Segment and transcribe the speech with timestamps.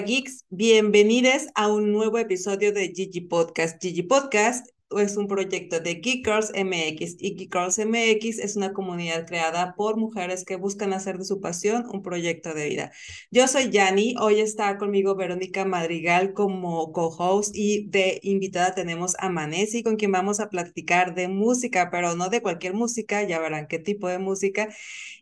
[0.00, 3.82] Geeks, bienvenidos a un nuevo episodio de Gigi Podcast.
[3.82, 4.66] Gigi Podcast
[4.98, 9.74] es un proyecto de Geek Girls MX y Geek Girls MX es una comunidad creada
[9.76, 12.92] por mujeres que buscan hacer de su pasión un proyecto de vida.
[13.30, 19.28] Yo soy Yani, hoy está conmigo Verónica Madrigal como co-host y de invitada tenemos a
[19.28, 23.68] Manesi con quien vamos a platicar de música, pero no de cualquier música, ya verán
[23.68, 24.68] qué tipo de música.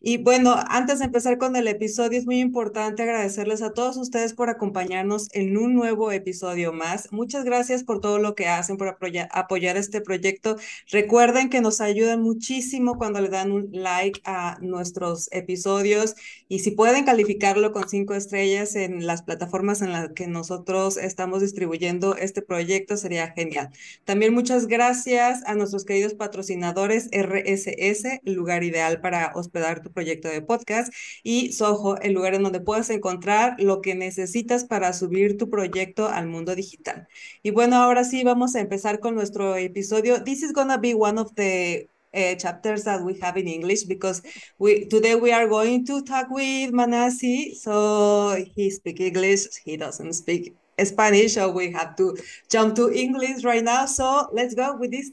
[0.01, 4.33] Y bueno, antes de empezar con el episodio es muy importante agradecerles a todos ustedes
[4.33, 7.13] por acompañarnos en un nuevo episodio más.
[7.13, 9.29] Muchas gracias por todo lo que hacen, por apoyar
[9.67, 10.57] este proyecto.
[10.91, 16.15] Recuerden que nos ayudan muchísimo cuando le dan un like a nuestros episodios
[16.49, 21.43] y si pueden calificarlo con cinco estrellas en las plataformas en las que nosotros estamos
[21.43, 23.71] distribuyendo este proyecto, sería genial.
[24.05, 30.29] También muchas gracias a nuestros queridos patrocinadores RSS, el lugar ideal para hospedar tu proyecto
[30.29, 30.93] de podcast,
[31.23, 36.09] y Soho, el lugar en donde puedes encontrar lo que necesitas para subir tu proyecto
[36.09, 37.09] al mundo digital.
[37.43, 40.25] Y bueno, ahora sí vamos a empezar con nuestro episodio.
[40.25, 44.23] This is gonna be one of the uh, chapters that we have in English because
[44.59, 47.55] we today we are going to talk with Manasi.
[47.55, 50.55] So he speaks English, he doesn't speak
[50.85, 52.17] Spanish, so we have to
[52.49, 53.87] jump to English right now.
[53.87, 55.11] So let's go with these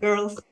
[0.00, 0.40] girls.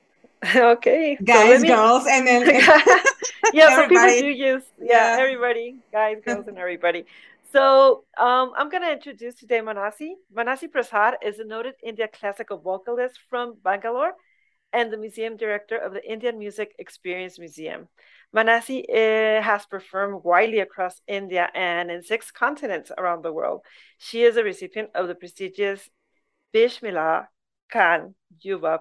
[0.54, 1.68] Okay, guys, so me...
[1.68, 2.46] girls, and then
[3.54, 7.06] yeah, some people do use yeah, yeah, everybody, guys, girls, and everybody.
[7.52, 10.12] So um, I'm going to introduce today Manasi.
[10.36, 14.12] Manasi Prasad is a noted India classical vocalist from Bangalore
[14.72, 17.88] and the museum director of the Indian Music Experience Museum.
[18.34, 23.60] Manasi uh, has performed widely across India and in six continents around the world.
[23.98, 25.88] She is a recipient of the prestigious
[26.52, 27.28] Bismillah
[27.70, 28.80] Khan Yuva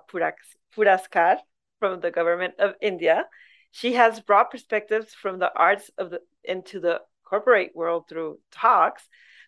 [0.76, 1.38] Puraskar
[1.80, 3.26] from the government of India.
[3.72, 9.04] She has broad perspectives from the arts of the into the corporate world through talks.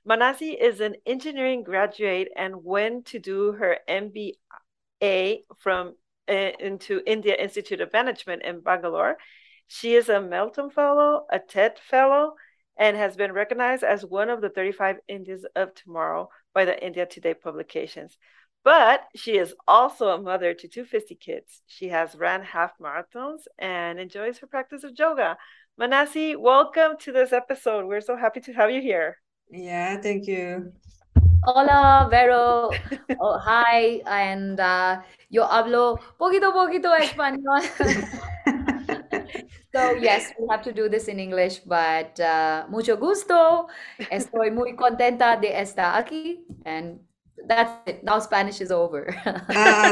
[0.07, 5.95] Manasi is an engineering graduate and went to do her MBA from
[6.29, 9.17] uh, into India Institute of Management in Bangalore.
[9.67, 12.33] She is a Melton Fellow, a TED Fellow,
[12.77, 17.05] and has been recognized as one of the 35 Indians of tomorrow by the India
[17.05, 18.17] Today publications.
[18.63, 20.85] But she is also a mother to two
[21.19, 21.61] kids.
[21.67, 25.37] She has ran half marathons and enjoys her practice of yoga.
[25.79, 27.85] Manasi, welcome to this episode.
[27.85, 29.17] We're so happy to have you here.
[29.51, 30.73] Yeah, thank you.
[31.43, 32.71] Hola, Vero.
[33.21, 37.61] oh, hi, and uh, yo hablo poquito poquito español.
[39.71, 43.67] so yes, we have to do this in English, but uh, mucho gusto.
[44.09, 46.97] Estoy muy contenta de estar aquí, and
[47.45, 48.03] that's it.
[48.03, 49.15] Now Spanish is over.
[49.25, 49.31] uh,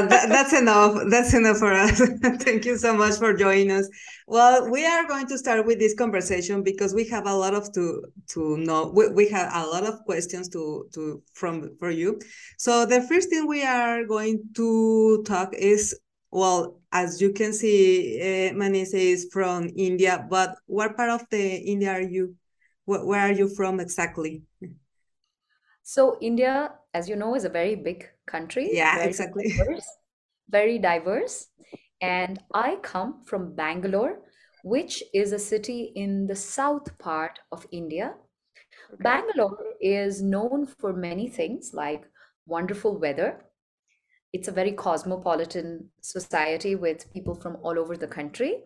[0.07, 0.97] that, that's enough.
[1.09, 1.99] That's enough for us.
[2.43, 3.87] Thank you so much for joining us.
[4.27, 7.71] Well, we are going to start with this conversation because we have a lot of
[7.73, 8.91] to to know.
[8.93, 12.19] We, we have a lot of questions to to from for you.
[12.57, 15.97] So the first thing we are going to talk is
[16.31, 21.55] well, as you can see, uh, Manasi is from India, but what part of the
[21.55, 22.35] India are you?
[22.83, 24.43] Where, where are you from exactly?
[25.87, 28.69] So India, as you know, is a very big country.
[28.71, 29.53] Yeah, very exactly.
[29.57, 29.87] Diverse,
[30.49, 31.47] very diverse.
[32.01, 34.19] And I come from Bangalore,
[34.63, 38.13] which is a city in the south part of India.
[38.93, 39.03] Okay.
[39.03, 42.03] Bangalore is known for many things like
[42.45, 43.43] wonderful weather.
[44.31, 48.61] It's a very cosmopolitan society with people from all over the country.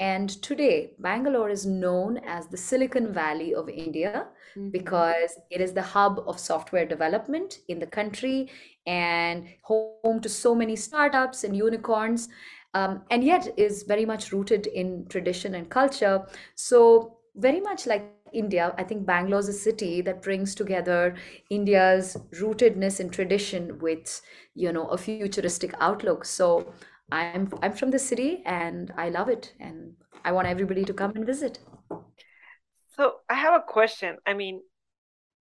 [0.00, 4.70] And today, Bangalore is known as the Silicon Valley of India mm-hmm.
[4.70, 8.50] because it is the hub of software development in the country
[8.86, 12.30] and home to so many startups and unicorns,
[12.72, 16.26] um, and yet is very much rooted in tradition and culture.
[16.54, 21.14] So, very much like India, I think Bangalore is a city that brings together
[21.50, 24.22] India's rootedness in tradition with,
[24.54, 26.24] you know, a futuristic outlook.
[26.24, 26.72] So
[27.12, 31.12] I'm I'm from the city and I love it and I want everybody to come
[31.16, 31.58] and visit.
[32.96, 34.18] So I have a question.
[34.26, 34.60] I mean,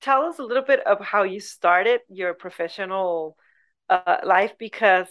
[0.01, 3.37] tell us a little bit of how you started your professional
[3.89, 5.07] uh, life because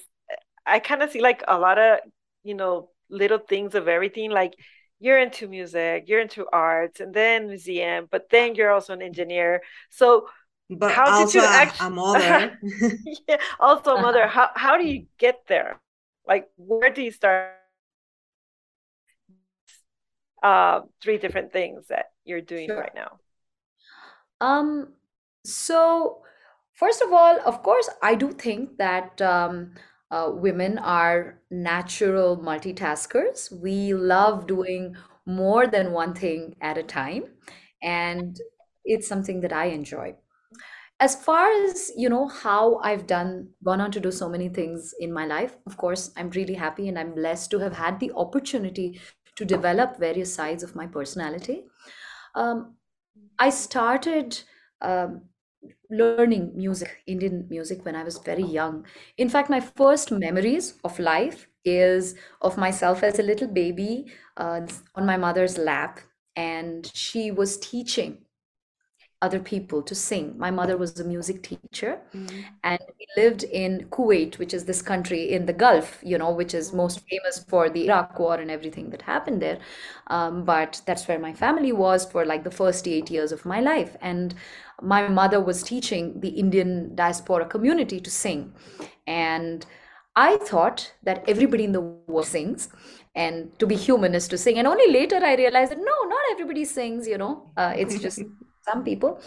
[0.67, 2.01] I kind of see like a lot of
[2.43, 4.31] you know little things of everything.
[4.31, 4.55] Like
[5.01, 9.63] you're into music, you're into arts, and then museum, but then you're also an engineer.
[9.91, 10.29] So
[10.71, 12.59] but how did you actually a mother?
[13.29, 14.27] yeah, also a mother.
[14.37, 15.81] How how do you get there?
[16.29, 17.55] Like, where do you start?
[20.43, 22.79] Uh, three different things that you're doing sure.
[22.79, 23.19] right now.
[24.41, 24.93] Um.
[25.45, 26.23] So,
[26.75, 29.73] first of all, of course, I do think that um,
[30.11, 33.51] uh, women are natural multitaskers.
[33.51, 34.95] We love doing
[35.27, 37.25] more than one thing at a time,
[37.83, 38.39] and
[38.85, 40.15] it's something that I enjoy.
[41.01, 44.95] As far as you know how i've done gone on to do so many things
[44.99, 48.13] in my life of course i'm really happy and i'm blessed to have had the
[48.17, 49.01] opportunity
[49.39, 51.65] to develop various sides of my personality.
[52.35, 52.75] Um,
[53.39, 54.41] i started
[54.81, 55.23] um,
[55.91, 58.85] learning music indian music when i was very young.
[59.17, 64.07] In fact my first memories of life is of myself as a little baby
[64.37, 64.61] uh,
[64.95, 66.01] on my mother's lap
[66.37, 68.19] and she was teaching
[69.21, 70.35] other people to sing.
[70.39, 72.41] My mother was a music teacher mm-hmm.
[72.63, 76.55] and we lived in Kuwait, which is this country in the Gulf, you know, which
[76.55, 79.59] is most famous for the Iraq war and everything that happened there.
[80.07, 83.61] Um, but that's where my family was for like the first eight years of my
[83.61, 83.97] life.
[84.01, 84.35] And
[84.81, 88.55] my mother was teaching the Indian diaspora community to sing.
[89.07, 89.67] And
[90.15, 92.69] I thought that everybody in the world sings
[93.17, 94.59] and to be human is to sing.
[94.59, 98.23] And only later I realized that no, not everybody sings, you know, uh, it's just
[98.71, 99.21] some people.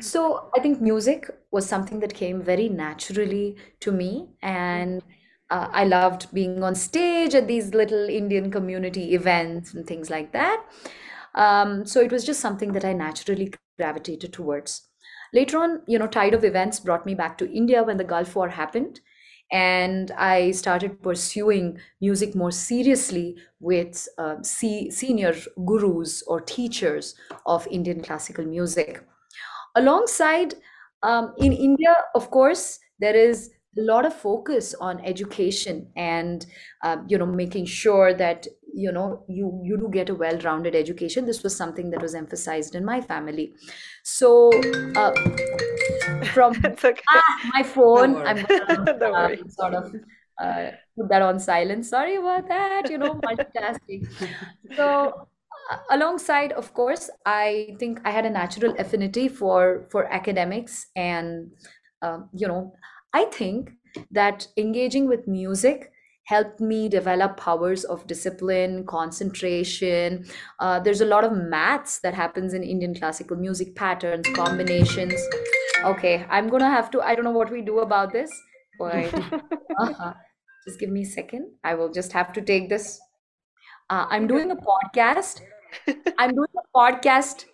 [0.00, 4.28] So I think music was something that came very naturally to me.
[4.42, 5.02] And
[5.50, 10.32] uh, I loved being on stage at these little Indian community events and things like
[10.32, 10.64] that.
[11.34, 14.88] Um, so it was just something that I naturally gravitated towards.
[15.32, 18.36] Later on, you know, tide of events brought me back to India when the Gulf
[18.36, 19.00] War happened
[19.54, 25.32] and I started pursuing music more seriously with uh, senior
[25.64, 27.14] gurus or teachers
[27.46, 29.06] of Indian classical music.
[29.76, 30.54] Alongside,
[31.04, 36.46] um, in India, of course, there is a lot of focus on education and
[36.82, 41.26] uh, you know making sure that you know you you do get a well-rounded education.
[41.26, 43.54] This was something that was emphasized in my family.
[44.02, 44.50] So
[44.96, 45.12] uh,
[46.32, 47.02] from okay.
[47.10, 48.16] ah, my phone.
[48.16, 49.94] I'm gonna uh, sort of
[50.42, 51.86] uh, put that on silent.
[51.86, 54.08] Sorry about that you know multitasking.
[54.76, 55.28] So
[55.70, 61.52] uh, alongside of course i think i had a natural affinity for for academics and
[62.02, 62.74] um, you know
[63.14, 63.70] I think
[64.10, 65.92] that engaging with music
[66.24, 70.24] helped me develop powers of discipline concentration
[70.60, 75.20] uh, there's a lot of maths that happens in indian classical music patterns combinations
[75.84, 78.30] okay i'm gonna have to i don't know what we do about this
[78.78, 79.14] but
[79.78, 80.12] uh-huh.
[80.66, 83.00] just give me a second i will just have to take this
[83.90, 85.42] uh, i'm doing a podcast
[86.18, 87.44] i'm doing a podcast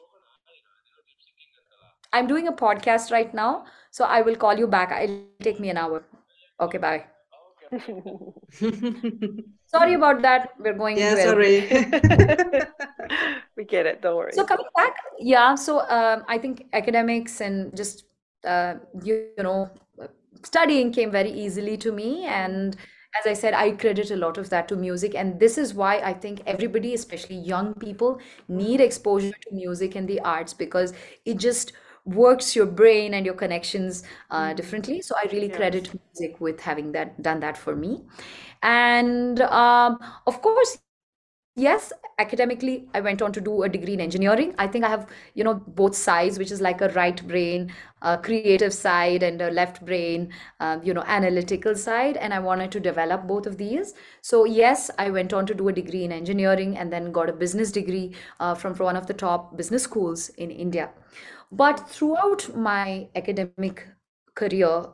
[2.13, 4.93] i'm doing a podcast right now so I will call you back.
[5.03, 6.05] It'll take me an hour.
[6.61, 7.05] Okay, bye.
[9.67, 10.51] sorry about that.
[10.59, 10.99] We're going.
[10.99, 11.27] Yeah, well.
[11.29, 11.61] sorry.
[13.57, 14.03] we get it.
[14.03, 14.33] Don't worry.
[14.33, 15.55] So coming back, yeah.
[15.55, 18.05] So um, I think academics and just
[18.45, 19.71] uh, you, you know
[20.45, 22.77] studying came very easily to me and
[23.19, 25.99] as i said i credit a lot of that to music and this is why
[25.99, 28.19] i think everybody especially young people
[28.49, 30.95] need exposure to music and the arts because
[31.25, 31.73] it just
[32.15, 34.57] works your brain and your connections uh, mm-hmm.
[34.57, 35.01] differently.
[35.01, 35.57] So I really yes.
[35.57, 38.03] credit music with having that done that for me.
[38.63, 40.79] And um, of course,
[41.57, 45.09] yes academically i went on to do a degree in engineering i think i have
[45.35, 49.51] you know both sides which is like a right brain a creative side and a
[49.51, 53.95] left brain uh, you know analytical side and i wanted to develop both of these
[54.23, 57.33] so yes i went on to do a degree in engineering and then got a
[57.33, 60.89] business degree uh, from one of the top business schools in india
[61.53, 63.87] but throughout my academic
[64.35, 64.87] career,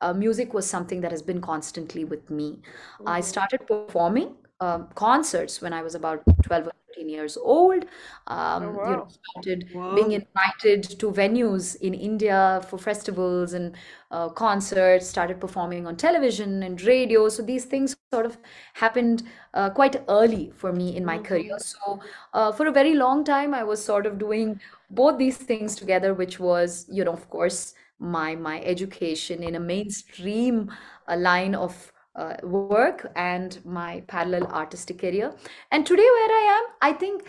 [0.00, 2.50] uh, music was something that has been constantly with me.
[2.52, 3.08] Mm-hmm.
[3.08, 7.84] I started performing um, concerts when I was about 12 or 13 years old.
[8.26, 8.90] Um, oh, wow.
[8.90, 9.94] you know, started wow.
[9.94, 13.76] being invited to venues in India for festivals and
[14.10, 17.28] uh, concerts, started performing on television and radio.
[17.28, 18.36] So these things sort of
[18.74, 19.22] happened
[19.54, 21.24] uh, quite early for me in my mm-hmm.
[21.24, 21.58] career.
[21.58, 22.00] So
[22.34, 26.14] uh, for a very long time, I was sort of doing both these things together,
[26.14, 30.70] which was, you know, of course, my my education in a mainstream
[31.08, 35.34] uh, line of uh, work and my parallel artistic career.
[35.70, 37.24] And today, where I am, I think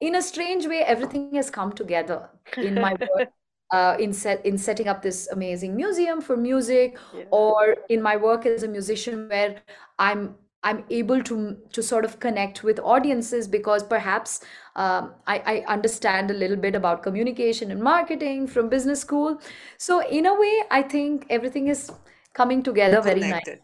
[0.00, 3.28] in a strange way, everything has come together in my work.
[3.72, 7.24] Uh, in set in setting up this amazing museum for music, yeah.
[7.32, 9.60] or in my work as a musician, where
[9.98, 10.36] I'm
[10.68, 11.36] I'm able to
[11.78, 14.40] to sort of connect with audiences because perhaps
[14.84, 19.40] um, I, I understand a little bit about communication and marketing from business school.
[19.78, 21.90] So in a way, I think everything is
[22.34, 23.60] coming together very nicely.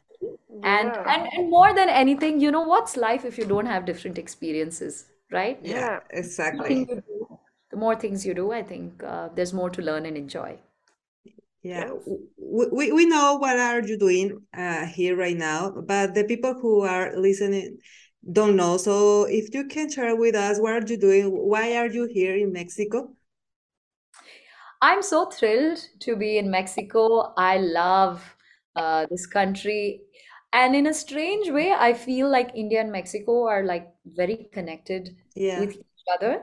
[0.62, 1.14] And yeah.
[1.14, 5.06] and and more than anything you know what's life if you don't have different experiences
[5.32, 5.58] right?
[5.62, 6.84] Yeah exactly.
[6.84, 7.02] The,
[7.72, 10.58] the more things you do i think uh, there's more to learn and enjoy
[11.62, 11.90] yeah
[12.36, 16.80] we, we know what are you doing uh, here right now but the people who
[16.82, 17.78] are listening
[18.30, 21.86] don't know so if you can share with us what are you doing why are
[21.88, 23.08] you here in mexico
[24.80, 27.32] I'm so thrilled to be in Mexico.
[27.36, 28.36] I love
[28.74, 30.00] uh, this country.
[30.52, 35.16] And in a strange way, I feel like India and Mexico are like very connected
[35.34, 35.60] Yeah.
[35.60, 36.42] with each other.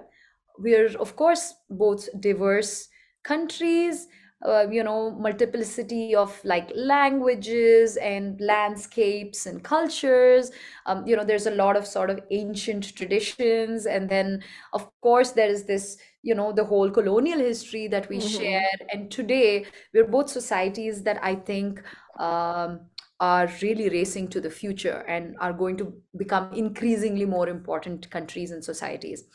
[0.58, 2.88] We're, of course, both diverse
[3.24, 4.08] countries,
[4.46, 10.51] uh, you know, multiplicity of like languages and landscapes and cultures.
[10.86, 13.86] Um, you know, there's a lot of sort of ancient traditions.
[13.86, 14.41] And then,
[14.74, 18.19] of course, there is this, you know, the whole colonial history that we Mhm.
[18.19, 18.62] share.
[18.93, 21.81] And today, we're both societies that I think
[22.19, 22.81] um,
[23.19, 28.51] are really racing to the future and are going to become increasingly more important countries
[28.51, 29.25] and societies.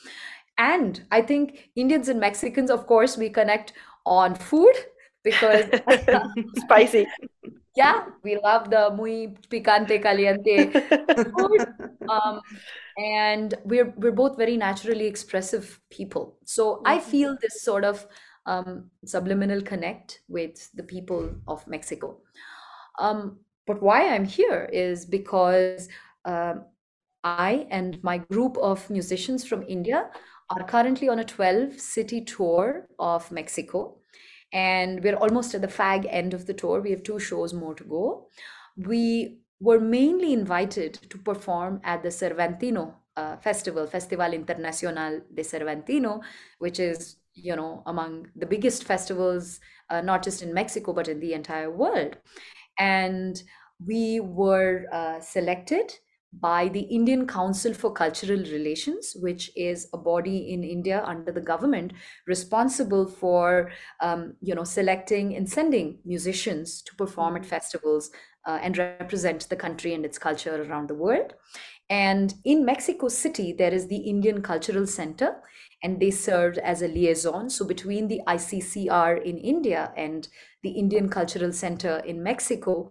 [0.58, 3.72] And I think Indians and Mexicans, of course, we connect
[4.06, 4.74] on food
[5.24, 5.66] because
[6.54, 7.06] Spicy.
[7.76, 10.74] yeah, we love the muy picante caliente
[11.32, 11.64] food.
[12.08, 12.40] Um,
[12.98, 16.38] and we're we're both very naturally expressive people.
[16.44, 17.00] So I Mhm.
[17.00, 18.06] feel this sort of
[18.46, 22.18] um, subliminal connect with the people of Mexico.
[22.98, 25.88] Um, but why I'm here is because
[26.24, 26.66] um,
[27.24, 30.10] I and my group of musicians from India
[30.50, 33.98] are currently on a 12 city tour of Mexico.
[34.54, 36.80] And we're almost at the fag end of the tour.
[36.80, 38.28] We have two shows more to go.
[38.76, 46.22] We were mainly invited to perform at the Cervantino uh, festival, Festival Internacional de Cervantino,
[46.58, 51.20] which is, you know, among the biggest festivals, uh, not just in Mexico, but in
[51.20, 52.16] the entire world.
[52.78, 53.42] And
[53.84, 55.92] we were uh, selected
[56.40, 61.40] by the Indian Council for Cultural Relations, which is a body in India under the
[61.40, 61.92] government
[62.26, 68.10] responsible for, um, you know, selecting and sending musicians to perform at festivals
[68.46, 71.34] uh, and represent the country and its culture around the world.
[71.90, 75.36] And in Mexico City, there is the Indian Cultural Center,
[75.82, 77.50] and they served as a liaison.
[77.50, 80.26] So between the ICCR in India and
[80.62, 82.90] the Indian Cultural Center in Mexico,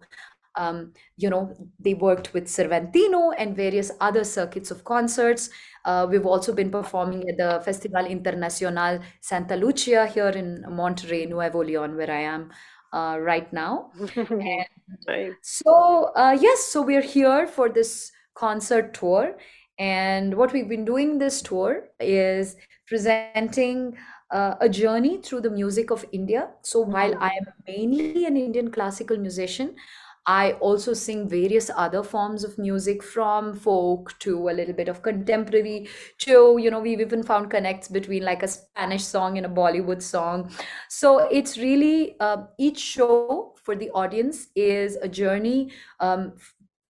[0.56, 5.50] um, you know, they worked with Cervantino and various other circuits of concerts.
[5.86, 11.64] Uh, we've also been performing at the Festival Internacional Santa Lucia here in Monterrey, Nuevo
[11.64, 12.52] León, where I am
[12.94, 13.92] uh, right now.
[14.40, 14.66] And
[15.08, 15.34] Nice.
[15.42, 19.38] so, uh, yes, so we're here for this concert tour.
[19.80, 22.56] And what we've been doing this tour is
[22.88, 23.98] presenting
[24.32, 26.50] uh, a journey through the music of India.
[26.62, 27.22] So, while Mhm.
[27.22, 29.76] I am mainly an Indian classical musician,
[30.25, 35.01] I also sing various other forms of music from folk to a little bit of
[35.01, 35.89] contemporary
[36.20, 40.01] to, you know, we've even found connects between like a Spanish song and a Bollywood
[40.01, 40.50] song.
[40.88, 46.34] So it's really uh, each show for the audience is a journey um,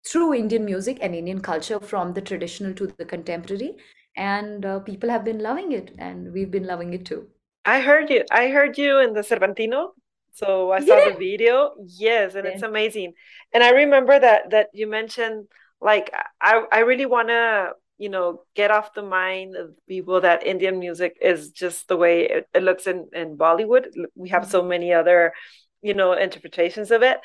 [0.07, 3.75] through Indian music and Indian culture from the traditional to the contemporary.
[4.17, 7.27] And uh, people have been loving it, and we've been loving it too.
[7.65, 8.23] I heard you.
[8.31, 9.89] I heard you in the Cervantino.
[10.35, 11.73] So I You saw did the video.
[11.85, 12.53] Yes, and Yeah.
[12.53, 13.13] it's amazing.
[13.53, 15.47] And I remember that that you mentioned
[15.81, 16.11] like
[16.41, 20.79] I I really want to, you know, get off the mind of people that Indian
[20.79, 23.85] music is just the way it, it looks in in Bollywood.
[24.15, 25.33] We have so many other,
[25.81, 27.19] you know, interpretations of it.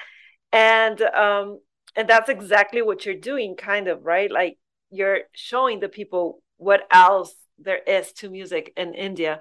[0.52, 1.61] And um
[1.97, 4.31] and that's exactly what you're doing kind of, right?
[4.31, 4.59] Like
[4.90, 9.40] you're showing the people what else there is to music in India.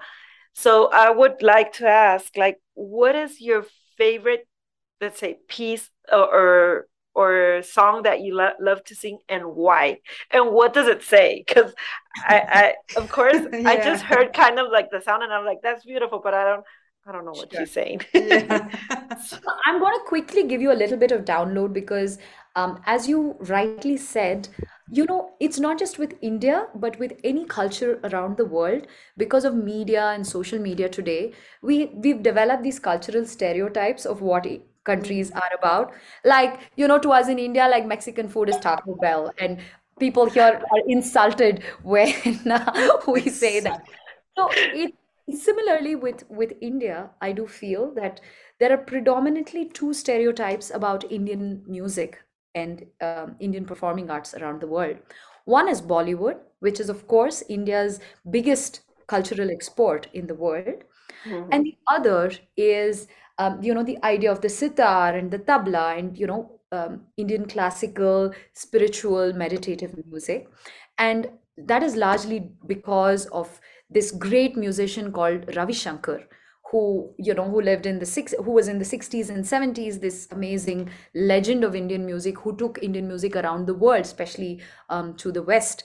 [0.54, 3.64] So I would like to ask, like, what is your
[3.96, 4.46] favorite,
[5.00, 9.98] let's say, piece or or, or song that you lo love to sing and why?
[10.30, 11.44] And what does it say?
[11.46, 11.74] Because
[12.26, 15.58] I, I, of course, I just heard kind of like the sound and I'm like,
[15.62, 16.64] that's beautiful, but I don't,
[17.06, 17.66] I don't know what Sure.
[17.66, 18.02] she's saying.
[18.14, 18.60] Yeah.
[19.66, 22.18] I'm going to quickly give you a little bit of download because,
[22.56, 24.48] um, as you rightly said,
[24.92, 28.86] you know, it's not just with India, but with any culture around the world.
[29.16, 34.46] Because of media and social media today, we we've developed these cultural stereotypes of what
[34.84, 35.92] countries are about.
[36.24, 39.60] Like, you know, to us in India, like Mexican food is Taco Bell, and
[40.00, 42.12] people here are insulted when
[43.06, 43.80] we say that.
[44.36, 44.94] So it
[45.32, 48.20] similarly with with India, I do feel that
[48.58, 52.18] there are predominantly two stereotypes about Indian music
[52.54, 54.96] and um, Indian performing arts around the world.
[55.44, 60.84] One is Bollywood, which is of course India's biggest cultural export in the world,
[61.24, 61.50] Mhm.
[61.50, 63.06] and the other is
[63.38, 67.00] um, you know the idea of the sitar and the tabla and you know um,
[67.16, 70.48] Indian classical, spiritual, meditative music,
[70.98, 76.20] and that is largely because of this great musician called Ravi Shankar,
[76.70, 80.00] who you know who lived in the six who was in the 60s and 70s
[80.00, 85.14] this amazing legend of indian music who took indian music around the world especially um,
[85.14, 85.84] to the west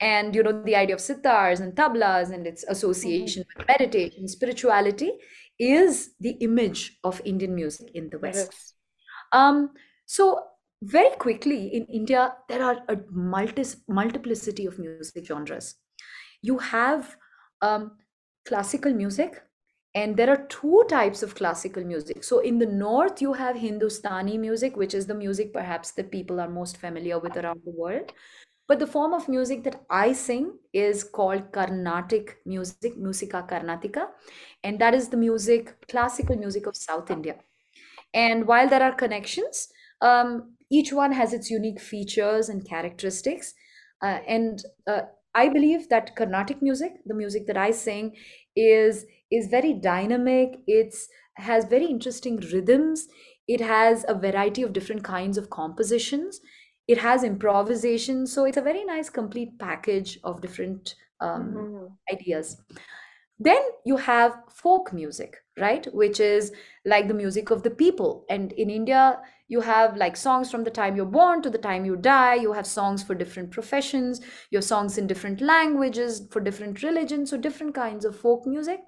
[0.00, 5.12] and you know the idea of sitars and tablas and its association with meditation spirituality
[5.60, 8.74] is the image of Indian music in the West.
[9.30, 9.70] Um,
[10.06, 10.42] so
[10.82, 15.74] very quickly in India, there are a multi multiplicity of music genres.
[16.40, 17.14] You have
[17.60, 17.98] um,
[18.46, 19.42] classical music,
[19.94, 22.22] and there are two types of classical music.
[22.22, 26.40] So in the north, you have Hindustani music, which is the music perhaps that people
[26.40, 28.12] are most familiar with around the world.
[28.68, 34.10] But the form of music that I sing is called Carnatic music, Musica Carnatica,
[34.62, 37.34] and that is the music, classical music of South India.
[38.14, 39.68] And while there are connections,
[40.00, 43.54] um, each one has its unique features and characteristics.
[44.02, 45.02] Uh, and uh,
[45.34, 48.16] I believe that Carnatic music, the music that I sing,
[48.56, 50.60] is is very dynamic.
[50.66, 53.08] It's has very interesting rhythms.
[53.48, 56.40] It has a variety of different kinds of compositions.
[56.86, 58.26] It has improvisation.
[58.26, 61.86] So it's a very nice complete package of different um, mm-hmm.
[62.12, 62.56] ideas.
[63.38, 65.86] Then you have folk music, right?
[65.94, 66.52] Which is
[66.84, 68.26] like the music of the people.
[68.28, 69.18] And in India,
[69.48, 72.34] you have like songs from the time you're born to the time you die.
[72.34, 74.20] You have songs for different professions,
[74.50, 78.80] your songs in different languages, for different religions, so different kinds of folk music.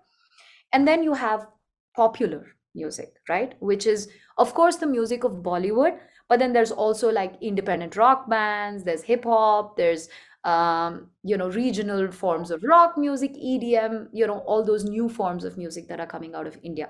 [0.72, 1.46] And then you have
[1.94, 3.54] popular music, right?
[3.60, 5.98] Which is, of course, the music of Bollywood,
[6.28, 10.08] but then there's also like independent rock bands, there's hip hop, there's
[10.44, 15.44] um, you know, regional forms of rock music, EDM, you know, all those new forms
[15.44, 16.88] of music that are coming out of India.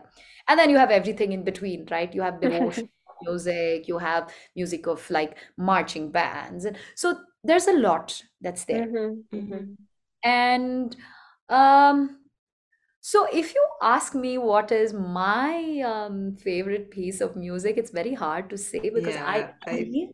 [0.49, 2.13] And then you have everything in between, right?
[2.15, 2.89] You have devotional
[3.23, 6.65] music, you have music of like marching bands.
[6.65, 8.87] And so there's a lot that's there.
[8.87, 9.65] Mm-hmm, mm-hmm.
[10.25, 10.97] And
[11.49, 12.22] um,
[13.03, 18.15] so if you ask me what is my um, favorite piece of music, it's very
[18.15, 20.09] hard to say because yeah, I, I, believe,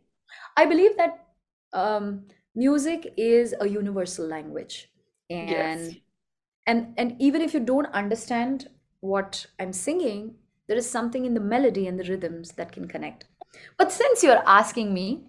[0.57, 1.27] I believe that
[1.71, 2.25] um,
[2.55, 4.89] music is a universal language.
[5.29, 5.95] And yes.
[6.65, 8.67] and and even if you don't understand
[9.01, 10.33] what i'm singing
[10.67, 13.25] there is something in the melody and the rhythms that can connect.
[13.77, 15.23] But since you're asking me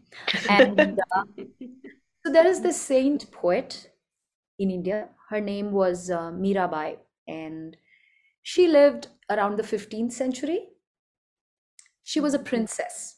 [0.49, 1.25] and uh,
[2.25, 3.91] so there is this saint poet
[4.59, 5.09] in india.
[5.29, 6.97] Her name was uh, mirabai
[7.31, 7.77] and
[8.43, 10.69] she lived around the 15th century.
[12.03, 13.17] She was a princess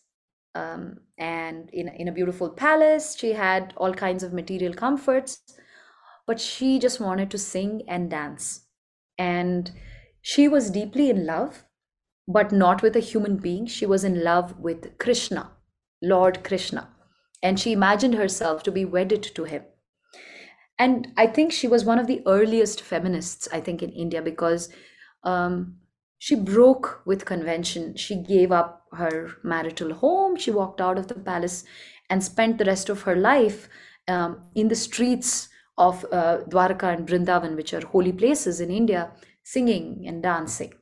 [0.54, 5.40] um, and in, in a beautiful palace she had all kinds of material comforts
[6.26, 8.66] but she just wanted to sing and dance.
[9.18, 9.72] And
[10.20, 11.64] she was deeply in love
[12.28, 13.66] but not with a human being.
[13.66, 15.52] She was in love with krishna
[16.02, 16.88] lord krishna.
[17.42, 19.62] And she imagined herself to be wedded to him
[20.78, 24.68] and i think she was one of the earliest feminists i think in india because
[25.24, 25.76] um,
[26.18, 27.96] she broke with convention.
[27.96, 30.36] She gave up her marital home.
[30.36, 31.64] She walked out of the palace
[32.10, 33.68] and spent the rest of her life
[34.08, 39.10] um, in the streets of uh, Dwarka and Vrindavan, which are holy places in India,
[39.42, 40.72] singing and dancing.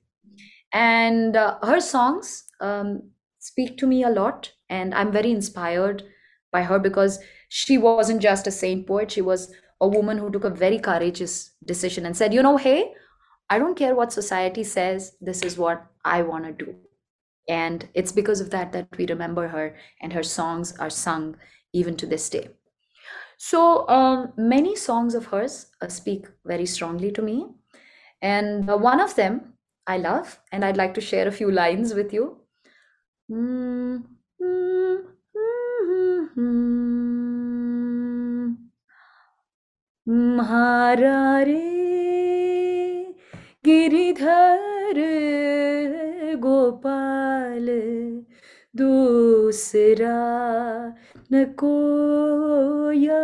[0.73, 4.53] And uh, her songs um, speak to me a lot.
[4.69, 6.05] And I'm very inspired
[6.53, 10.45] by her because she wasn't just a saint poet, she was a woman who took
[10.45, 12.93] a very courageous decision and said, you know, hey,
[13.49, 16.75] I don't care what society says, this is what I want to do.
[17.49, 21.37] And it's because of that that we remember her, and her songs are sung
[21.73, 22.51] even to this day.
[23.39, 27.47] So, um, many songs of hers uh, speak very strongly to me.
[28.23, 29.55] And uh, one of them
[29.87, 32.37] I love, and I'd like to share a few lines with you.
[33.31, 34.07] Mm-hmm.
[43.67, 44.99] Giridhar
[46.41, 47.67] Gopal
[48.75, 50.17] दूसरा
[51.33, 53.23] न कोया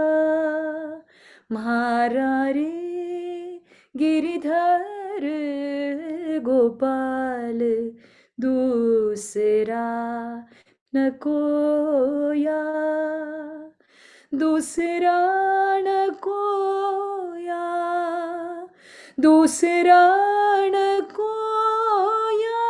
[1.52, 2.70] म्हारा रे
[3.96, 5.26] गिरिधर
[6.44, 7.60] गोपाल
[8.38, 9.86] दूसरा
[10.92, 12.62] न कोया
[14.34, 15.18] दूसरा
[15.78, 17.62] न कोया,
[19.20, 20.26] दूसरा
[21.00, 22.62] कोया,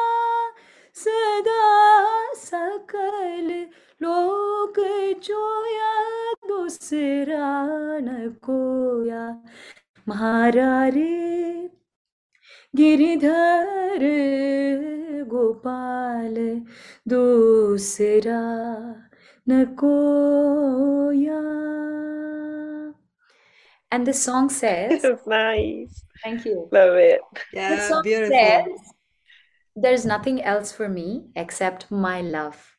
[0.95, 1.65] सदा
[2.35, 3.67] सकल
[4.03, 4.75] लोक
[5.23, 7.67] जोया दूसरा
[7.99, 9.43] न कोया।
[10.09, 11.71] महारा रे
[12.77, 14.03] गिरिधर
[15.29, 16.35] गोपाल,
[17.09, 18.43] दूसरा
[19.47, 21.43] Nagoya.
[23.91, 26.05] And the song says, Nice.
[26.23, 26.69] Thank you.
[26.73, 27.21] Love it.
[27.53, 28.37] Yeah, the song beautiful.
[28.37, 28.93] Says,
[29.77, 32.77] There's nothing else for me except my love.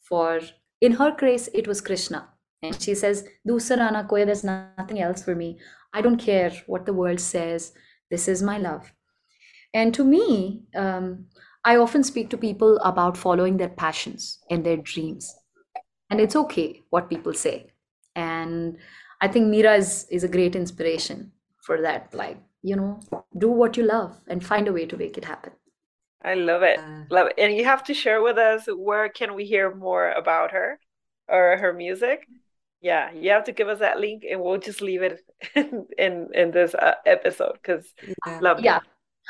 [0.00, 0.40] For
[0.80, 2.28] in her case, it was Krishna.
[2.62, 5.60] And she says, Dusarana Koya, there's nothing else for me.
[5.92, 7.72] I don't care what the world says.
[8.10, 8.92] This is my love.
[9.74, 11.26] And to me, um,
[11.64, 15.34] I often speak to people about following their passions and their dreams.
[16.10, 17.66] And it's okay what people say.
[18.16, 18.78] And
[19.20, 22.14] I think Mira is, is a great inspiration for that.
[22.14, 23.00] Like, you know,
[23.36, 25.52] do what you love and find a way to make it happen.
[26.22, 26.78] I love it.
[26.78, 27.34] Uh, love it.
[27.38, 30.78] And you have to share with us where can we hear more about her
[31.28, 32.26] or her music?
[32.80, 35.20] Yeah, you have to give us that link and we'll just leave it
[35.54, 37.92] in in, in this uh, episode because
[38.26, 38.38] yeah.
[38.40, 38.76] love yeah.
[38.78, 38.82] It.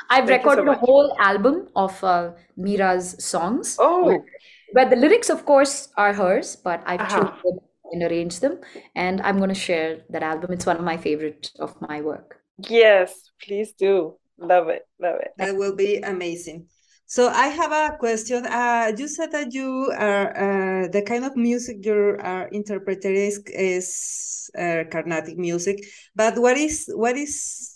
[0.09, 3.75] I've Thank recorded so a whole album of uh, Mira's songs.
[3.79, 4.23] Oh,
[4.71, 7.31] where, where, the lyrics, of course, are hers, but I've uh-huh.
[7.31, 7.59] chosen
[7.91, 8.59] and arranged them,
[8.95, 10.51] and I'm going to share that album.
[10.51, 12.41] It's one of my favorite of my work.
[12.67, 14.15] Yes, please do.
[14.37, 15.31] Love it, love it.
[15.37, 16.67] That will be amazing.
[17.05, 18.45] So I have a question.
[18.45, 23.41] Uh, you said that you are uh, the kind of music you are interpreting is,
[23.47, 25.83] is uh, Carnatic music,
[26.15, 27.68] but what is what is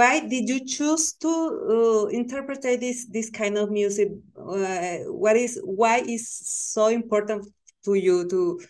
[0.00, 4.08] why did you choose to uh, interpret this this kind of music?
[4.34, 6.24] Uh, what is why is
[6.72, 7.46] so important
[7.84, 8.60] to you to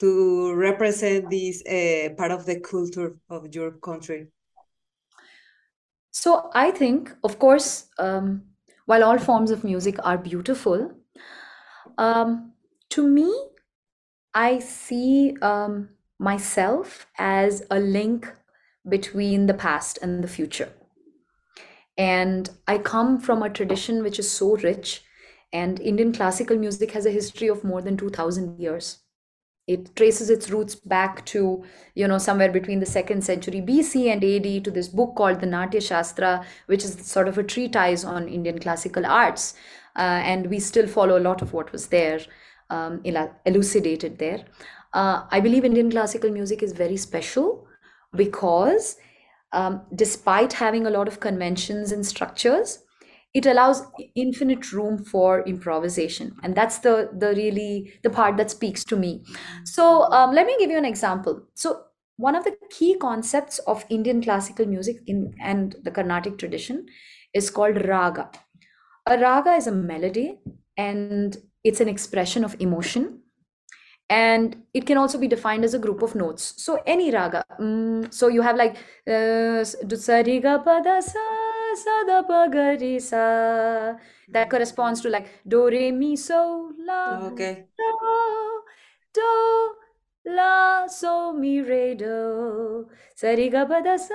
[0.00, 4.28] to represent this uh, part of the culture of your country?
[6.10, 7.88] So I think, of course.
[7.98, 8.44] Um,
[8.86, 10.90] while all forms of music are beautiful,
[11.98, 12.52] um,
[12.88, 13.30] to me,
[14.32, 18.32] I see um, myself as a link
[18.88, 20.72] between the past and the future.
[21.98, 25.02] And I come from a tradition which is so rich,
[25.52, 29.00] and Indian classical music has a history of more than 2000 years.
[29.66, 34.24] It traces its roots back to you know somewhere between the second century bc and
[34.24, 38.28] ad to this book called the natya shastra which is sort of a treatise on
[38.28, 39.54] indian classical arts.
[39.94, 42.20] Uh, and we still follow a lot of what was there
[42.70, 43.02] um,
[43.44, 44.44] elucidated there.
[44.94, 47.66] Uh, i believe indian classical music is very special
[48.16, 48.96] because
[49.52, 52.80] um, despite having a lot of conventions and structures
[53.34, 53.82] it allows
[54.14, 56.34] infinite room for improvisation.
[56.42, 59.24] And that's the the really the part that speaks to me.
[59.64, 61.42] So um, let me give you an example.
[61.54, 61.82] So
[62.16, 66.86] one of the key concepts of indian classical music in and the carnatic tradition
[67.32, 68.30] is called raga.
[69.06, 70.38] A raga is a melody
[70.76, 73.20] and it's an expression of emotion
[74.10, 76.54] and it can also be defined as a group of notes.
[76.56, 79.64] So any raga um, so you have like uh,
[84.28, 87.66] that corresponds to like do re mi so la okay.
[87.76, 88.62] do
[89.14, 89.74] do
[90.24, 92.86] la so mi re do.
[93.14, 94.14] Sa ri ga pa da sa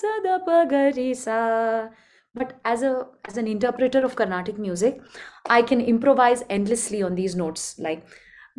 [0.00, 1.88] sa da pa ga ri sa.
[2.34, 5.00] But as a as an interpreter of carnatic music
[5.48, 7.78] i can improvise endlessly on these notes.
[7.78, 8.06] Like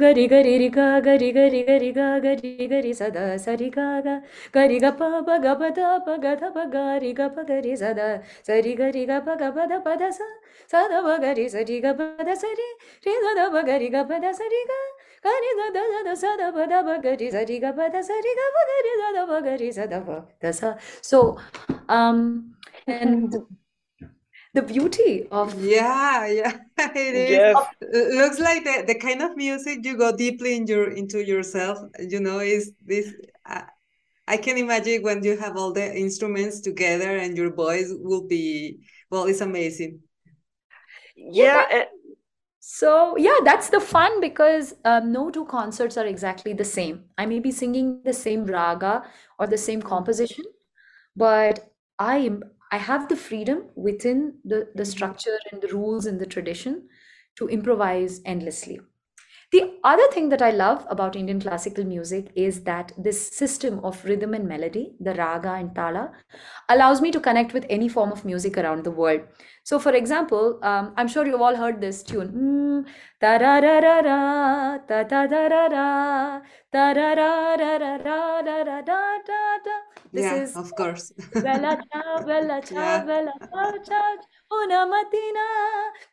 [0.02, 4.16] gari gari ri ga gari gari gari ga gari gari sada sari ga ga
[4.58, 7.44] gari ga pa pa ga pa da pa ga da pa ga ri ga pa
[7.52, 8.08] ga ri sada
[8.50, 10.28] sari ga ri ga pa ga pa da pa da sa
[10.74, 12.68] sa da pa ga ri sa ri ga pa da sa ri
[13.08, 14.82] ri da da pa ga ri ga pa da sa ri ga
[15.30, 17.60] ga ri da da da da sa da pa da pa ga ri sa ri
[17.68, 19.86] ga pa da sa ri ga pa ga ri da da pa ga ri sa
[19.96, 20.76] da pa da sa
[21.14, 21.22] so
[21.88, 22.52] um
[22.88, 23.32] and
[24.56, 26.54] the beauty of yeah yeah
[26.96, 27.30] it is.
[27.30, 27.56] Yes.
[28.22, 32.20] looks like the, the kind of music you go deeply in your into yourself you
[32.20, 33.14] know is this
[33.50, 33.68] uh,
[34.28, 38.80] i can imagine when you have all the instruments together and your voice will be
[39.12, 40.00] well it's amazing.
[41.16, 41.84] Yeah, yeah
[42.60, 47.04] so yeah that's the fun because um, no two concerts are exactly the same.
[47.18, 49.04] I may be singing the same raga
[49.38, 50.46] or the same composition
[51.16, 54.92] but i am I have the freedom within the, the mm-hmm.
[54.92, 56.88] structure and the rules and the tradition
[57.38, 58.80] to improvise endlessly.
[59.52, 64.04] The other thing that I love about Indian classical music is that this system of
[64.04, 66.12] rhythm and melody, the raga and tala,
[66.68, 69.22] allows me to connect with any form of music around the world.
[69.64, 72.86] So, for example, um, I'm sure you've all heard this tune.
[73.22, 77.98] Ta ra ra ra ra, ta ta da ra ra, ta ra ra ra ra
[78.08, 79.95] ra ra ra da da da.
[80.16, 81.12] This yeah, is of course.
[81.34, 84.16] Bella ciao, bella ciao, bella ciao, ciao.
[84.64, 85.48] Una mattina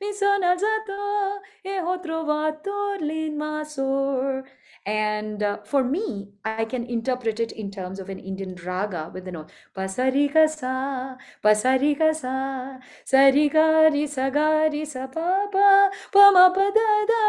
[0.00, 4.42] mi sono alzato e ho trovato l'invasor.
[4.84, 9.24] And uh, for me, I can interpret it in terms of an Indian raga with
[9.24, 16.90] the note pasarika sa, pasarika sa, sarigari sagari sa pa pa, pa ma pa da
[17.06, 17.24] da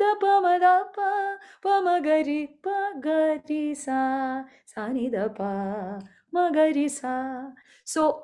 [0.00, 6.00] da pa ma da pa, pa ma gari pa gari sa, sa ni da pa,
[6.32, 7.50] ma gari sa.
[7.84, 8.22] So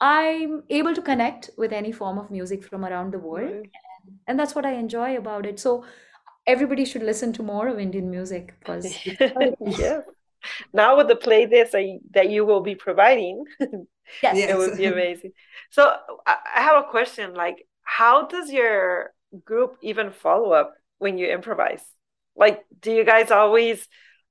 [0.00, 3.52] I'm able to connect with any form of music from around the world.
[3.52, 3.70] Right.
[4.04, 5.60] And, and that's what I enjoy about it.
[5.60, 5.84] So
[6.46, 10.00] everybody should listen to more of Indian music because yeah.
[10.72, 13.44] now with the playlist that, that you will be providing,
[14.22, 14.36] yes.
[14.36, 15.32] it would be amazing.
[15.70, 15.94] So
[16.26, 19.12] I have a question like, how does your
[19.44, 21.84] group even follow up when you improvise?
[22.34, 23.86] Like, do you guys always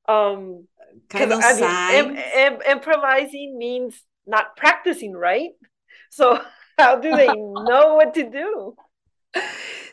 [0.07, 0.67] um
[1.09, 5.51] kind of I mean, Im- Im- improvising means not practicing, right?
[6.09, 6.41] So
[6.77, 8.75] how do they know what to do?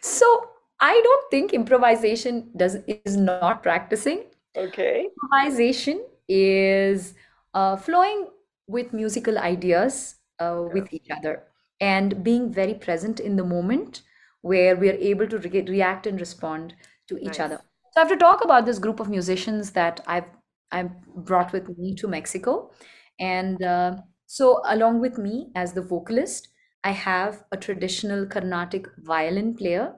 [0.01, 4.25] So I don't think improvisation does is not practicing.
[4.57, 5.07] Okay.
[5.23, 7.15] Improvisation is
[7.55, 8.29] uh, flowing
[8.67, 11.43] with musical ideas uh, with each other
[11.81, 14.03] and being very present in the moment
[14.43, 16.75] where we are able to re- react and respond
[17.09, 17.41] to each nice.
[17.41, 17.61] other.
[17.93, 20.25] So I have to talk about this group of musicians that I've
[20.71, 22.71] I've brought with me to Mexico,
[23.19, 26.49] and uh, so along with me as the vocalist,
[26.85, 29.95] I have a traditional Carnatic violin player.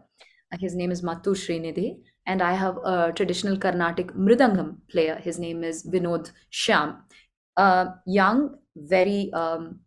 [0.59, 5.17] His name is Mattur Srinidhi, and I have a traditional Carnatic mridangam player.
[5.17, 6.97] His name is Vinod Shyam.
[7.57, 9.81] A young, very um,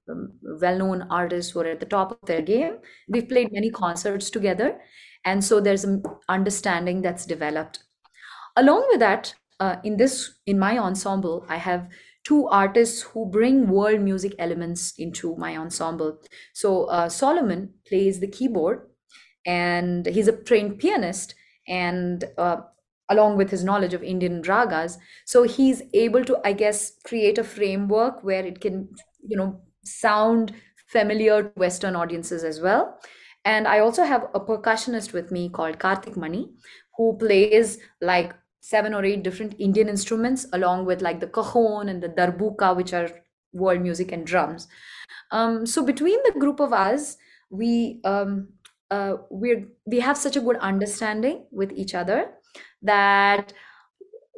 [0.61, 2.77] well-known artists who are at the top of their game.
[3.09, 4.79] We've played many concerts together,
[5.25, 7.83] and so there's an understanding that's developed.
[8.55, 9.33] Along with that,
[9.63, 11.87] uh, in this in my ensemble, I have
[12.23, 16.19] two artists who bring world music elements into my ensemble.
[16.53, 18.77] So uh, Solomon plays the keyboard,
[19.45, 21.35] and he's a trained pianist,
[21.67, 22.57] and uh,
[23.09, 27.43] along with his knowledge of Indian ragas, so he's able to, I guess, create a
[27.43, 28.89] framework where it can,
[29.31, 30.53] you know, sound
[30.87, 32.99] familiar to Western audiences as well.
[33.45, 36.49] And I also have a percussionist with me called Karthik Mani,
[36.97, 42.01] who plays like seven or eight different Indian instruments, along with like the cajon and
[42.01, 43.09] the darbuka, which are
[43.51, 44.67] world music and drums.
[45.31, 47.17] Um, so between the group of us,
[47.49, 48.47] we um,
[48.89, 52.31] uh, we we have such a good understanding with each other
[52.81, 53.51] that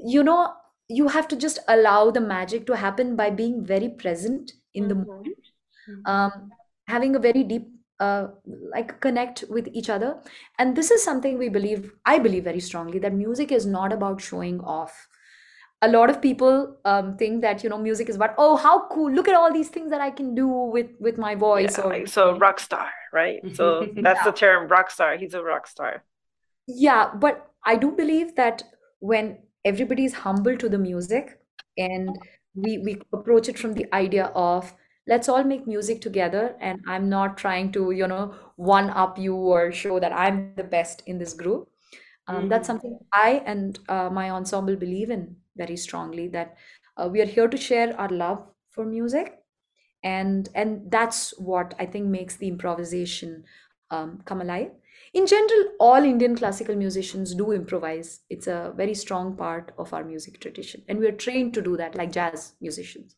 [0.04, 0.54] you know
[0.88, 4.96] you have to just allow the magic to happen by being very present in the
[4.96, 5.08] mm-hmm.
[5.12, 5.54] moment,
[5.90, 6.12] mm-hmm.
[6.12, 6.50] um,
[6.88, 7.68] having a very deep
[8.00, 8.28] uh,
[8.74, 10.18] like connect with each other.
[10.60, 14.22] And this is something we believe i believe very strongly that music is not about
[14.22, 15.08] showing off.
[15.82, 19.12] A lot of people um, think that you know music is about oh how cool
[19.12, 22.08] look at all these things that i can do with with my voice yeah, or
[22.08, 23.40] so rock star right?
[23.56, 24.24] So that's yeah.
[24.24, 26.04] the term rock star he's a rock star.
[26.68, 28.64] Yeah but i do believe that
[29.00, 31.40] when everybody is humble to the music
[31.78, 32.18] and
[32.56, 34.74] we we approach it from the idea of
[35.08, 39.36] let's all make music together and i'm not trying to you know one up you
[39.36, 41.70] or show that i'm the best in this group.
[42.28, 42.48] Um, mm-hmm.
[42.50, 46.56] that's something i and uh, my ensemble believe in very strongly that
[46.98, 49.38] uh, we are here to share our love for music
[50.04, 53.44] and and that's what i think makes the improvisation
[53.92, 54.72] um, come alive.
[55.14, 58.22] In general all indian classical musicians do improvise.
[58.30, 61.78] It's a very strong part of our music tradition and we are trained to do
[61.78, 63.16] that like jazz musicians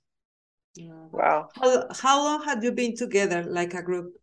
[1.12, 1.50] Wow.
[1.56, 4.14] How, how long had you been together, like a group?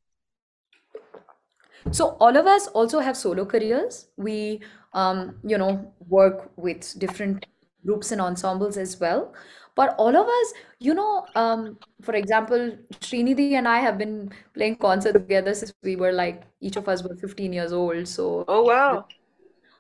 [1.91, 4.09] So all of us also have solo careers.
[4.17, 4.61] We,
[4.93, 7.47] um, you know, work with different
[7.85, 9.35] groups and ensembles as well.
[9.75, 14.77] But all of us, you know, um, for example, Srinidhi and I have been playing
[14.77, 18.07] concert together since we were like each of us were 15 years old.
[18.07, 19.07] So oh wow,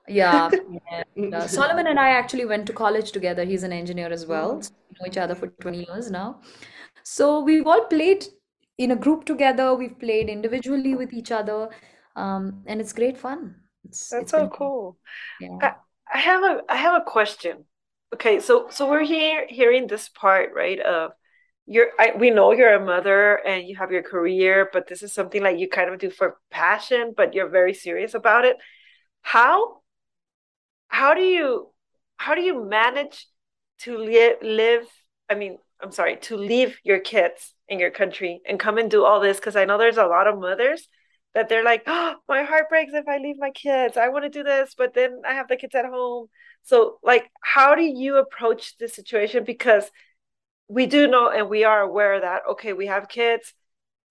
[0.08, 0.50] yeah.
[1.16, 3.44] and, uh, Solomon and I actually went to college together.
[3.44, 4.60] He's an engineer as well.
[4.62, 6.40] So we know each other for 20 years now.
[7.02, 8.26] So we've all played
[8.78, 9.74] in a group together.
[9.74, 11.68] We've played individually with each other,
[12.16, 13.56] um, and it's great fun.
[13.84, 14.98] It's, That's it's so cool.
[15.40, 15.58] Yeah.
[15.60, 15.74] I,
[16.12, 17.64] I have a I have a question.
[18.14, 21.12] Okay, so so we're here hearing this part right of
[21.66, 25.12] you're I, we know you're a mother and you have your career, but this is
[25.12, 28.56] something like you kind of do for passion, but you're very serious about it.
[29.22, 29.80] How
[30.94, 31.68] how do you
[32.16, 33.26] how do you manage
[33.80, 34.86] to li- live
[35.28, 39.04] i mean i'm sorry to leave your kids in your country and come and do
[39.04, 39.38] all this?
[39.38, 40.88] Because i know there's a lot of mothers
[41.34, 43.96] that they're like oh my heart breaks if i leave my kids.
[43.96, 46.28] I want to do this but then i have the kids at home.
[46.62, 49.42] So like how do you approach this situation?
[49.44, 49.90] Because
[50.68, 53.52] we do know and we are aware that okay we have kids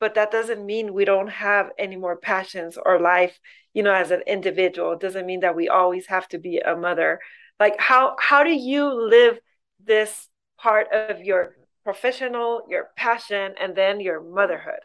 [0.02, 3.40] but that doesn't mean we don't have any more passions or life
[3.74, 6.76] you know as an individual it doesn't mean that we always have to be a
[6.76, 7.20] mother.
[7.60, 9.40] Like how how do you live
[9.84, 14.84] this part of your professional your passion and then your motherhood?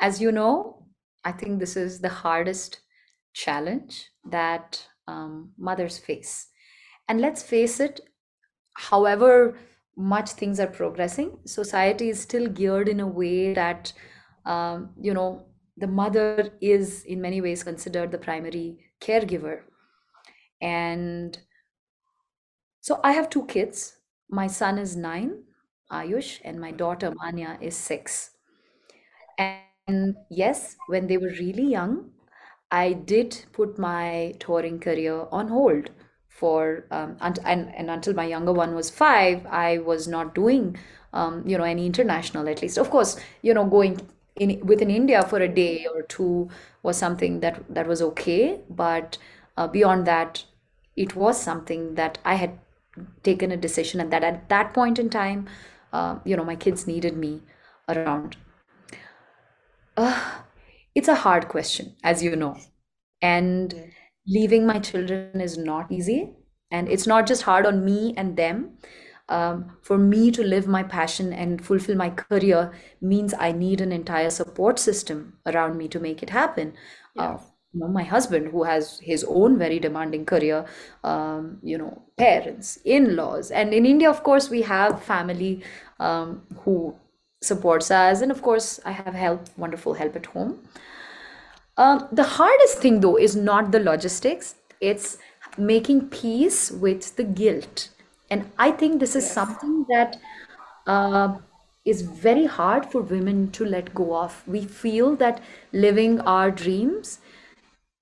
[0.00, 0.78] As you know
[1.24, 2.80] i think this is the hardest
[3.32, 6.48] challenge that um, mothers face.
[7.08, 8.00] And let's face it
[8.74, 9.58] however
[9.96, 13.92] much things are progressing society is still geared in a way that
[14.46, 15.44] um, you know
[15.82, 19.64] the mother is in many ways considered the primary caregiver
[20.60, 21.38] and
[22.80, 23.98] So I have two kids.
[24.28, 25.44] My son is nine,
[25.90, 28.32] Ayush, and my daughter Manya is six.
[29.38, 32.12] And yes, when they were really young,
[32.70, 35.90] I did put my touring career on hold
[36.28, 40.76] for um, and, and and until my younger one was five, I was not doing
[41.12, 42.78] um, you know any international at least.
[42.78, 44.00] Of course, you know going
[44.36, 46.48] in within India for a day or two
[46.82, 49.18] was something that that was okay, but
[49.56, 50.44] uh, beyond that,
[50.96, 52.58] it was something that I had
[53.22, 55.48] taken a decision, and that at that point in time,
[55.92, 57.42] uh, you know, my kids needed me
[57.88, 58.36] around.
[59.96, 60.20] Uh,
[60.94, 62.56] it's a hard question, as you know,
[63.20, 63.74] and
[64.26, 66.34] leaving my children is not easy,
[66.70, 68.78] and it's not just hard on me and them.
[69.32, 73.92] Um, for me to live my passion and fulfill my career means I need an
[73.92, 76.74] entire support system around me to make it happen.
[77.18, 77.38] Uh,
[77.72, 80.66] you know, my husband, who has his own very demanding career,
[81.02, 85.64] um, you know, parents, in-laws, and in India, of course, we have family
[85.98, 86.94] um, who
[87.40, 90.58] supports us, and of course, I have help, wonderful help at home.
[91.78, 95.16] Um, the hardest thing, though, is not the logistics, it's
[95.56, 97.88] making peace with the guilt.
[98.32, 99.36] And I think this is Yes.
[99.38, 100.16] something that
[100.86, 101.38] uh,
[101.84, 104.42] is very hard for women to let go of.
[104.48, 105.42] We feel that
[105.72, 107.20] living our dreams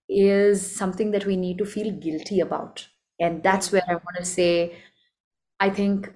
[0.09, 2.89] is something that we need to feel guilty about.
[3.21, 4.79] And that's where I want to say,
[5.61, 6.13] I think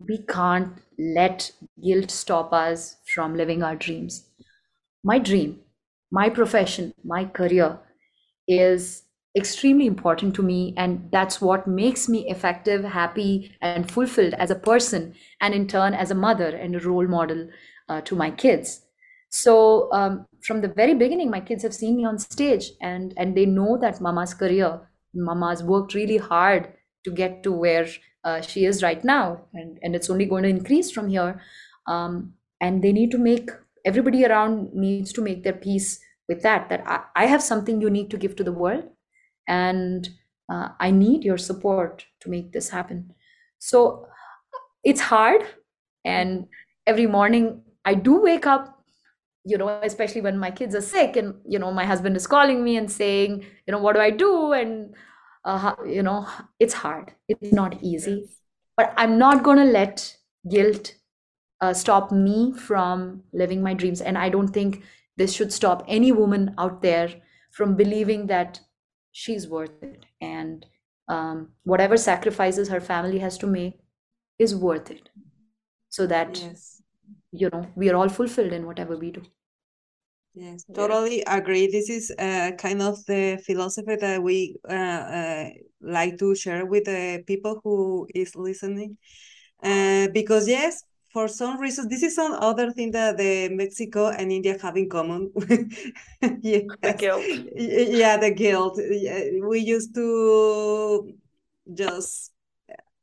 [0.00, 4.28] we can't let guilt stop us from living our dreams.
[5.04, 5.60] My dream,
[6.10, 7.80] my profession, my career
[8.48, 9.04] is
[9.36, 14.56] extremely important to me, and that's what makes me effective, happy, and fulfilled as a
[14.56, 17.48] person, and in turn, as a mother and a role model
[17.88, 18.82] uh, to my kids.
[19.28, 23.36] So, um, from the very beginning, my kids have seen me on stage, and and
[23.36, 24.80] they know that Mama's career,
[25.14, 26.72] Mama's worked really hard
[27.04, 27.86] to get to where
[28.24, 31.40] uh, she is right now, and and it's only going to increase from here.
[31.86, 33.50] Um, and they need to make
[33.84, 36.68] everybody around needs to make their peace with that.
[36.68, 38.84] That I, I have something unique to give to the world,
[39.46, 40.08] and
[40.48, 43.14] uh, I need your support to make this happen.
[43.58, 44.06] So
[44.84, 45.42] it's hard,
[46.04, 46.46] and
[46.86, 48.80] every morning I do wake up
[49.44, 52.62] you know, especially when my kids are sick and, you know, my husband is calling
[52.62, 54.52] me and saying, you know, what do I do?
[54.52, 54.94] And,
[55.44, 57.12] uh, you know, it's hard.
[57.28, 58.28] It's not easy.
[58.76, 60.16] But I'm not going to let
[60.48, 60.94] guilt
[61.60, 64.00] uh, stop me from living my dreams.
[64.00, 64.82] And I don't think
[65.16, 67.10] this should stop any woman out there
[67.50, 68.60] from believing that
[69.12, 70.06] she's worth it.
[70.20, 70.66] And
[71.08, 73.80] um, whatever sacrifices her family has to make
[74.38, 75.08] is worth it.
[75.88, 76.82] So that Yes.
[77.32, 79.22] you know we are all fulfilled in whatever we do
[80.34, 80.76] Yes, Yes.
[80.76, 81.66] totally agree.
[81.66, 85.48] This is uh, kind of the philosophy that we uh, uh,
[85.80, 88.96] like to share with the people who is listening.
[89.62, 94.30] Uh, because yes, for some reason, this is some other thing that the Mexico and
[94.32, 95.32] India have in common.
[96.82, 97.24] The guilt.
[97.54, 98.78] Yeah, the guilt.
[98.78, 101.12] We used to
[101.72, 102.32] just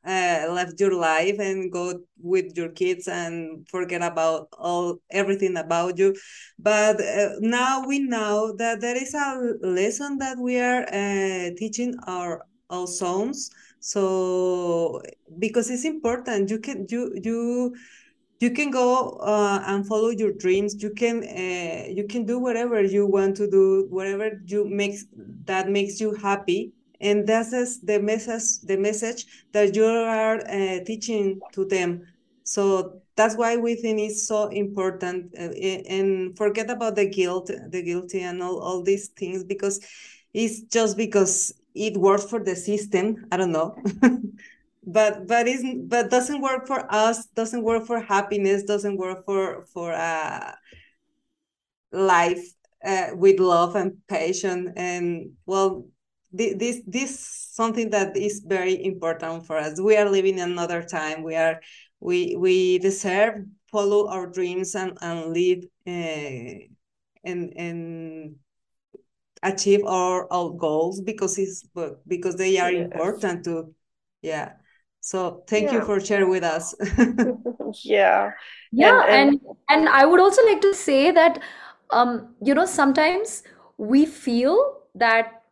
[0.06, 5.98] uh, left your life and go with your kids and forget about all everything about
[5.98, 6.15] you
[6.58, 11.93] but uh, now we know that there is a lesson that we are uh, teaching
[12.08, 15.02] our our sons so
[15.39, 17.76] because it's important you can you you
[18.39, 20.82] you can go uh, and follow your dreams.
[20.82, 25.06] You can uh, you can do whatever you want to do whatever you makes
[25.45, 26.73] that makes you happy.
[27.00, 32.04] And that's is the message the message that you are uh, teaching to them.
[32.43, 35.52] So that's why we think it's so important uh,
[35.89, 39.79] and forget about the guilt the guilty and all, all these things because
[40.33, 43.25] it's just because it works for the system.
[43.31, 43.75] I don't know
[44.88, 49.65] but but isn't but doesn't work for us doesn't work for happiness doesn't work for
[49.73, 50.52] for uh
[51.92, 52.46] life
[52.85, 54.73] uh, with love and passion.
[54.75, 55.88] And well
[56.35, 57.19] thi- this this
[57.52, 59.79] something that is very important for us.
[59.81, 61.23] We are living another time.
[61.23, 61.60] We are
[62.00, 66.65] we we deserve follow our dreams and and live uh,
[67.23, 68.35] and and
[69.44, 71.63] achieve our our goals because it's
[72.08, 72.92] because they are Yes.
[72.92, 73.73] important to
[74.21, 74.54] yeah
[75.08, 76.75] so thank you for sharing with us
[77.83, 78.31] Yeah.
[78.71, 79.39] Yeah, and and
[79.69, 81.41] and I would also like to say that
[81.91, 83.43] um, you know, sometimes
[83.77, 85.43] we feel that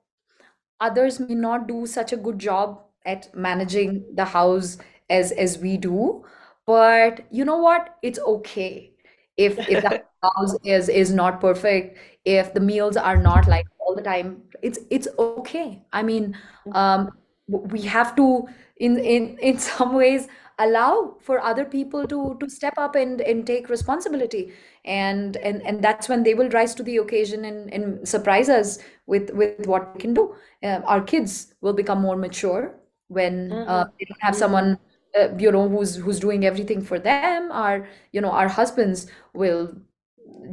[0.80, 4.78] others may not do such a good job at managing the house
[5.10, 6.26] as as we do,
[6.66, 7.96] but you know what?
[8.02, 8.92] It's okay
[9.38, 9.94] if if the
[10.24, 14.80] house is is not perfect, if the meals are not like all the time, it's
[14.90, 15.84] it's okay.
[15.94, 16.38] I mean,
[16.72, 17.10] um,
[17.48, 18.48] we have to
[18.78, 23.46] in in in some ways allow for other people to to step up and and
[23.46, 24.54] take responsibility.
[24.86, 28.80] And and and that's when they will rise to the occasion and and surprise us
[29.06, 30.36] with with what we can do.
[30.64, 32.76] Uh, our kids will become more mature
[33.08, 33.90] when uh, mm-hmm.
[34.00, 34.78] they don't have someone
[35.20, 37.52] uh, you know who's who's doing everything for them.
[37.52, 39.76] Our you know our husbands will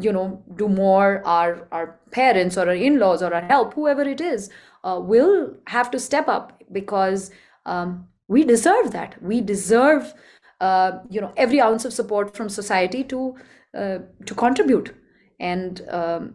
[0.01, 1.23] you know do more.
[1.25, 4.51] Our our parents or our in-laws or our help whoever it is
[4.85, 7.31] uh, will have to step up because
[7.67, 9.23] um, we deserve that.
[9.23, 10.15] We deserve
[10.61, 13.37] uh, you know every ounce of support from society to
[13.77, 14.95] uh, to contribute.
[15.41, 16.35] And um,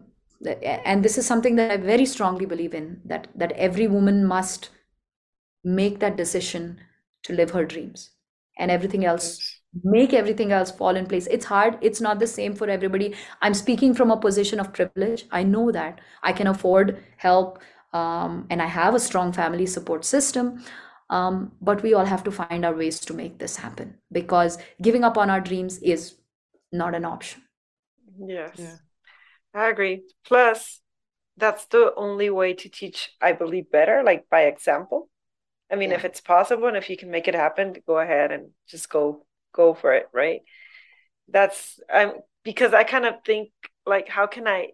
[0.64, 4.68] and this is something that i very strongly believe in that that every woman must
[5.64, 6.68] make that decision
[7.24, 8.10] to live her dreams.
[8.58, 11.26] And everything else make everything else fall in place.
[11.38, 11.78] It's hard.
[11.88, 13.08] It's not the same for everybody.
[13.42, 15.26] I'm speaking from a position of privilege.
[15.30, 16.00] I know that.
[16.22, 17.60] I can afford help
[17.92, 20.62] um, and i have a strong family support system
[21.10, 25.04] um, but we all have to find our ways to make this happen because giving
[25.04, 26.14] up on our dreams is
[26.72, 27.42] not an option.
[28.18, 28.56] Yes.
[28.56, 28.76] Yeah.
[29.54, 30.02] i agree.
[30.26, 30.80] Plus
[31.36, 35.08] that's the only way to teach i believe better like by example.
[35.70, 35.96] I mean yeah.
[35.96, 39.24] if it's possible and if you can make it happen go ahead and just go
[39.52, 40.40] go for it right?
[41.28, 42.12] That's i'm
[42.44, 43.50] because i kind of think
[43.86, 44.68] like how can i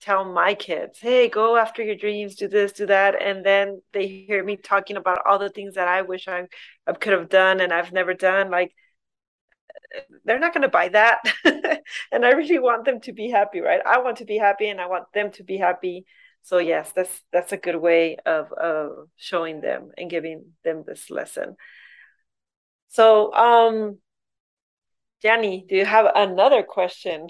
[0.00, 4.06] tell my kids hey go after your dreams do this do that and then they
[4.06, 6.46] hear me talking about all the things that i wish i,
[6.86, 8.72] I could have done and i've never done like
[10.24, 11.18] they're not going to buy that.
[12.12, 13.80] And i really want them to be happy right?
[13.84, 16.04] I want to be happy and i want them to be happy.
[16.42, 21.10] So yes that's that's a good way of of showing them and giving them this
[21.10, 21.56] lesson.
[22.88, 23.98] So um
[25.22, 27.28] Jenny, do you have another question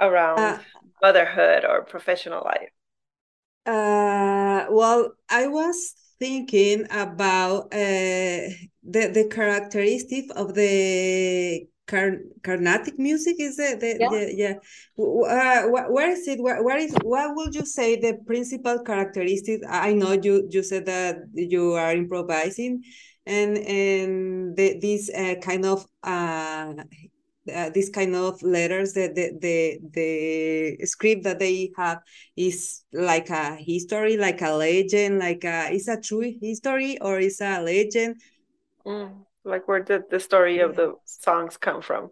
[0.00, 0.58] around uh,
[1.02, 2.70] motherhood or professional life?
[3.64, 8.48] Uh, well, I was thinking about uh,
[8.82, 13.36] the the characteristic of the Car- Carnatic music.
[13.38, 13.80] Is it?
[13.80, 14.08] The, yeah.
[14.08, 14.54] The, yeah.
[14.98, 16.40] Uh, where is it?
[16.40, 16.94] Where, where is?
[17.02, 19.62] What would you say the principal characteristic?
[19.68, 22.82] I know you you said that you are improvising,
[23.26, 26.74] and and the, this uh, kind of uh,
[27.54, 29.78] uh, this kind of letters the, the the
[30.78, 32.00] the script that they have
[32.36, 37.40] is like a history like a legend like a is a true history or is
[37.40, 38.16] a legend?
[38.86, 42.10] Mm, like where did the story of the songs come from?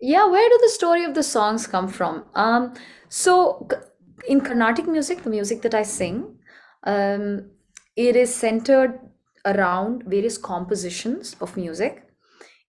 [0.00, 2.24] Yeah where do the story of the songs come from?
[2.34, 2.74] Um
[3.08, 3.68] so
[4.26, 6.38] in carnatic music the music that i sing
[6.84, 7.50] um
[7.96, 8.98] it is centered
[9.44, 12.05] around various compositions of music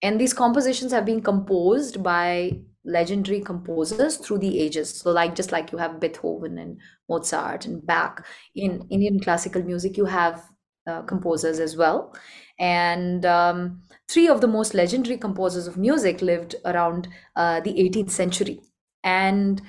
[0.02, 4.90] and these compositions have been composed by legendary composers through the ages.
[4.90, 6.80] So like just like you have beethoven and
[7.10, 8.26] mozart and bach
[8.56, 10.44] in indian classical music you have
[10.88, 12.16] uh, composers as well.
[12.60, 18.12] And um, three of the most legendary composers of music lived around uh, the 18th
[18.12, 18.62] century.
[19.04, 19.62] And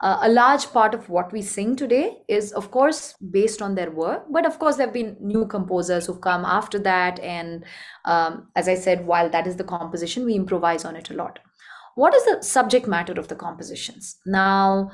[0.00, 3.90] uh, a large part of what we sing today is of course based on their
[3.90, 7.64] work but of course there have been new composers who've come after that and
[8.04, 11.38] um, as i said while that is the composition we improvise on it a lot.
[11.94, 14.16] What is the subject matter of the compositions?
[14.26, 14.90] Now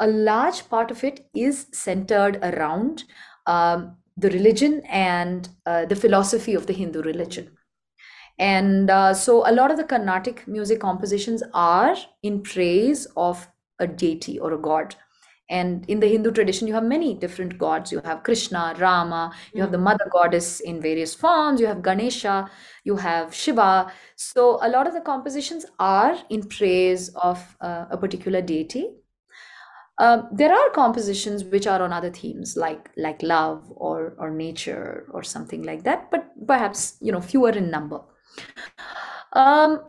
[0.00, 3.04] a large part of it is centered around
[3.46, 7.50] um, the religion and uh, the philosophy of the hindu religion.
[8.38, 13.46] And uh, so a lot of the carnatic music compositions are in praise of
[13.80, 14.94] a deity or a god.
[15.48, 17.90] And in the hindu tradition you have many different gods.
[17.90, 21.60] You have krishna rama you have the mother goddess in various forms.
[21.60, 22.48] You have ganesha
[22.84, 23.92] you have shiva.
[24.16, 28.90] So a lot of the compositions are in praise of uh, a particular deity.
[29.98, 35.06] Um, there are compositions which are on other themes like like love or or nature
[35.10, 38.00] or something like that but perhaps you know fewer in number.
[39.32, 39.80] Um,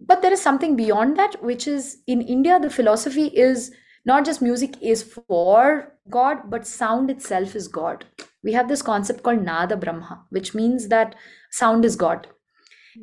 [0.00, 3.70] but there is something beyond that which is in india the philosophy is
[4.04, 8.04] not just music is for god but sound itself is god.
[8.42, 11.16] We have this concept called nada brahma which means that
[11.50, 12.28] sound is god.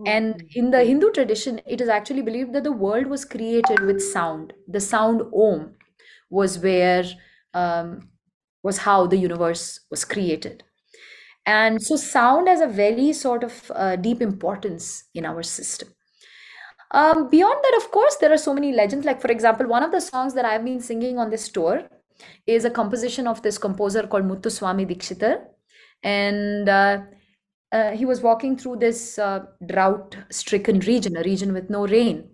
[0.07, 4.01] And in the hindu tradition it is actually believed that the world was created with
[4.01, 4.53] sound.
[4.67, 5.75] The sound om
[6.29, 7.03] was where
[7.53, 8.09] um,
[8.63, 10.63] was how the universe was created.
[11.45, 15.89] And so sound has a very sort of uh, deep importance in our system
[16.93, 19.05] um, beyond that, of course, there are so many legends.
[19.05, 21.83] Like, for example, one of the songs that I've been singing on this tour
[22.47, 25.45] is a composition of this composer called Muthuswami Dikshitar.
[26.03, 26.99] And uh,
[27.71, 32.29] uh, he was walking through this uh, drought stricken region, a region with no rain.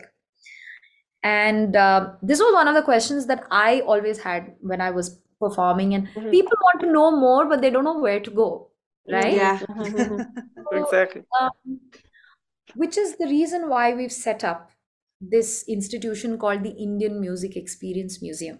[1.22, 5.18] And uh, this was one of the questions that i always had when i was
[5.40, 6.30] performing and mm-hmm.
[6.30, 8.70] people want to know more but they don't know where to go
[9.10, 9.34] right?
[9.34, 9.60] yeah.
[10.72, 11.22] Exactly.
[11.40, 11.80] um,
[12.74, 14.70] which is the reason why we've set up
[15.20, 18.58] this institution called the indian music experience museum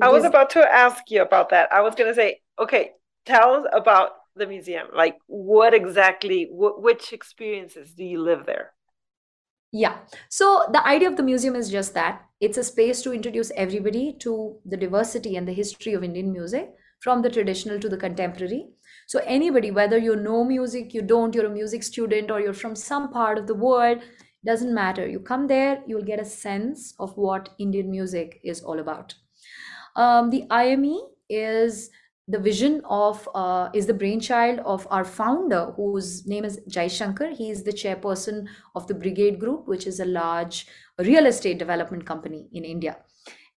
[0.00, 1.72] I was about to ask you about that.
[1.72, 2.92] I was going to say, okay,
[3.24, 4.88] tell us about the museum.
[4.94, 8.72] Like, what exactly, wh- which experiences do you live there?
[9.72, 9.98] Yeah.
[10.28, 14.14] So, the idea of the museum is just that it's a space to introduce everybody
[14.20, 16.70] to the diversity and the history of Indian music
[17.00, 18.68] from the traditional to the contemporary.
[19.06, 22.76] So, anybody, whether you know music, you don't, you're a music student, or you're from
[22.76, 23.98] some part of the world,
[24.44, 25.08] doesn't matter.
[25.08, 29.14] You come there, you'll get a sense of what Indian music is all about.
[29.96, 31.90] Um, the IME is
[32.28, 37.30] the vision of uh, is the brainchild of our founder whose name is Jai Shankar.
[37.30, 40.66] He is the chairperson of the Brigade Group, which is a large
[40.98, 42.98] real estate development company in India.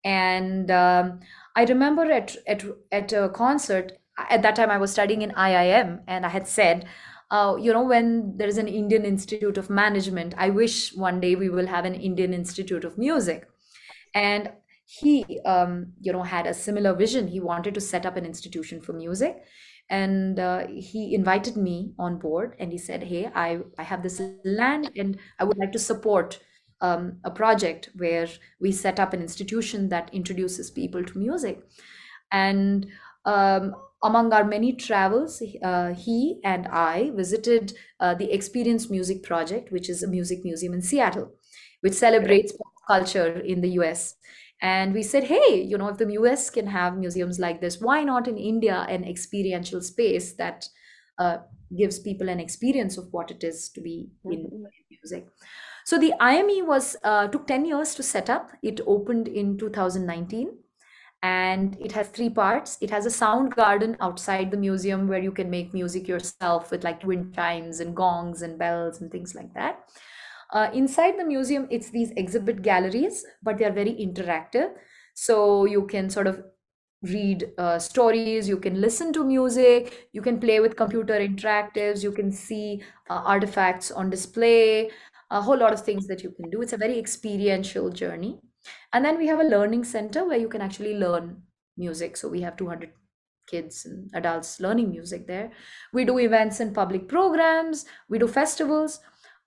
[0.06, 1.20] And um,
[1.56, 3.94] I remember at, at, at a concert,
[4.30, 6.86] at that time I was studying in IIM, and I had said,
[7.32, 11.36] uh, you know, when there is an Indian Institute of Management, I wish one day
[11.36, 13.48] we will have an Indian Institute of Music.
[14.16, 14.52] And
[14.90, 17.28] he um, you know had a similar vision.
[17.28, 19.44] He wanted to set up an institution for music.
[19.92, 24.22] And uh, he invited me on board and he said hey i i have this
[24.46, 26.40] land and i would like to support
[26.82, 28.28] um, a project where
[28.62, 31.64] we set up an institution that introduces people to music.
[32.32, 32.86] And
[33.26, 33.74] um,
[34.04, 39.90] among our many travels uh, he and i visited uh, the experience music project which
[39.90, 41.34] is a music museum in seattle
[41.82, 44.16] which celebrates pop culture in the us
[44.62, 48.04] and we said, hey, you know, if the US can have museums like this, why
[48.04, 50.68] not in India an experiential space that
[51.18, 51.38] uh,
[51.78, 54.64] gives people an experience of what it is to be in mm-hmm.
[54.90, 55.28] music?
[55.86, 58.52] So the IME was uh, took 10 years to set up.
[58.62, 60.50] It opened in 2019
[61.24, 62.78] and it has three parts.
[62.82, 66.84] It has a sound garden outside the museum where you can make music yourself with
[66.84, 69.80] like wind chimes and gongs and bells and things like that.
[70.52, 74.76] Uh, inside the museum, it's these exhibit galleries, but they are very interactive.
[75.14, 76.44] So you can sort of
[77.04, 82.12] read uh, stories, you can listen to music, you can play with computer interactives, you
[82.12, 84.92] can see uh, artifacts on display,
[85.32, 86.62] a whole lot of things that you can do.
[86.62, 88.42] It's a very experiential journey.
[88.94, 91.44] And then we have a learning center where you can actually learn
[91.78, 92.18] music.
[92.18, 92.94] So we have 200
[93.48, 95.52] kids and adults learning music there.
[95.94, 99.00] We do events and public programs, we do festivals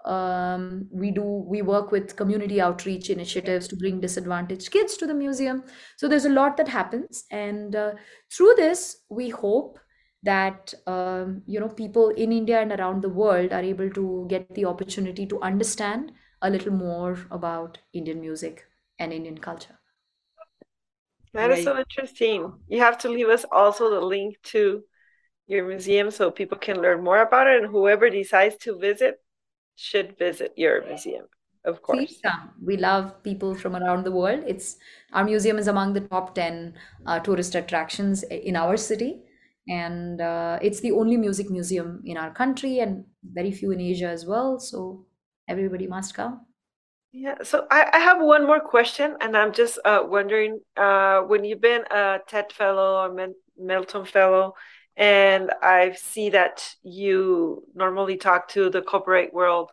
[0.05, 5.15] um, we do we work with community outreach initiatives to bring disadvantaged kids to the
[5.15, 5.65] museum.
[5.97, 7.25] So there's a lot that happens.
[7.31, 7.93] And uh,
[8.31, 9.79] through this we hope
[10.23, 14.55] that um, you know people in india and around the world are able to get
[14.55, 18.65] the opportunity to understand a little more about indian music
[18.99, 19.79] and indian culture.
[21.35, 22.53] That is so interesting.
[22.69, 24.83] You have to leave us also the link to
[25.47, 29.22] your museum so people can learn more about it and whoever decides to visit
[29.83, 31.27] should visit your museum
[31.65, 32.21] of course.
[32.61, 34.43] we love people from around the world.
[34.47, 34.77] It's
[35.13, 36.75] our museum is among the top 10
[37.07, 39.23] uh, tourist attractions in our city.
[39.69, 44.09] And uh, it's the only music museum in our country and very few in Asia
[44.09, 44.59] as well.
[44.59, 45.07] So
[45.49, 46.47] everybody must come.
[47.13, 51.45] Yeah, so I, I have one more question, and I'm just uh, wondering uh, when
[51.45, 54.55] you've been a TED Fellow or Milton Fellow,
[54.97, 59.71] and I see that you normally talk to the corporate world,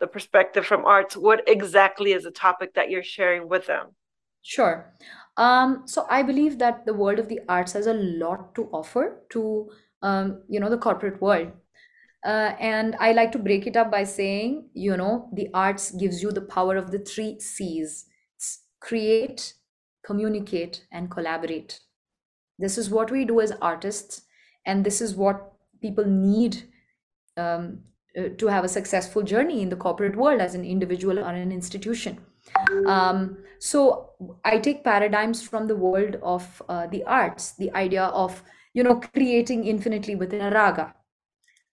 [0.00, 1.16] the perspective from arts.
[1.16, 3.94] What exactly is the topic that you're sharing with them?
[4.42, 4.92] Sure.
[5.36, 9.22] Um, so I believe that the world of the arts has a lot to offer
[9.30, 9.70] to
[10.02, 11.52] um, you know the corporate world.
[12.24, 16.22] Uh, and I like to break it up by saying, you know, the arts gives
[16.22, 18.06] you the power of the three C's
[18.80, 19.54] create,
[20.04, 21.80] communicate, and collaborate.
[22.58, 24.22] This is what we do as artists,
[24.66, 26.64] and this is what people need
[27.36, 27.78] um,
[28.18, 31.52] uh, to have a successful journey in the corporate world as an individual or an
[31.52, 32.18] institution.
[32.86, 34.10] Um, so
[34.44, 38.42] I take paradigms from the world of uh, the arts, the idea of
[38.72, 40.94] you know creating infinitely within a raga,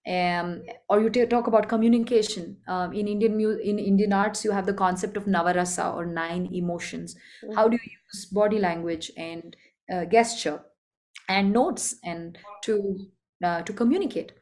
[0.08, 2.58] um, or you talk about communication.
[2.68, 6.50] Um, in Indian mu- in Indian arts, you have the concept of navarasa or nine
[6.54, 7.16] emotions.
[7.16, 7.56] Mm-hmm.
[7.56, 9.56] How do you use body language and
[9.94, 10.62] uh, gesture
[11.30, 13.08] and notes and to
[13.44, 14.34] uh, to communicate?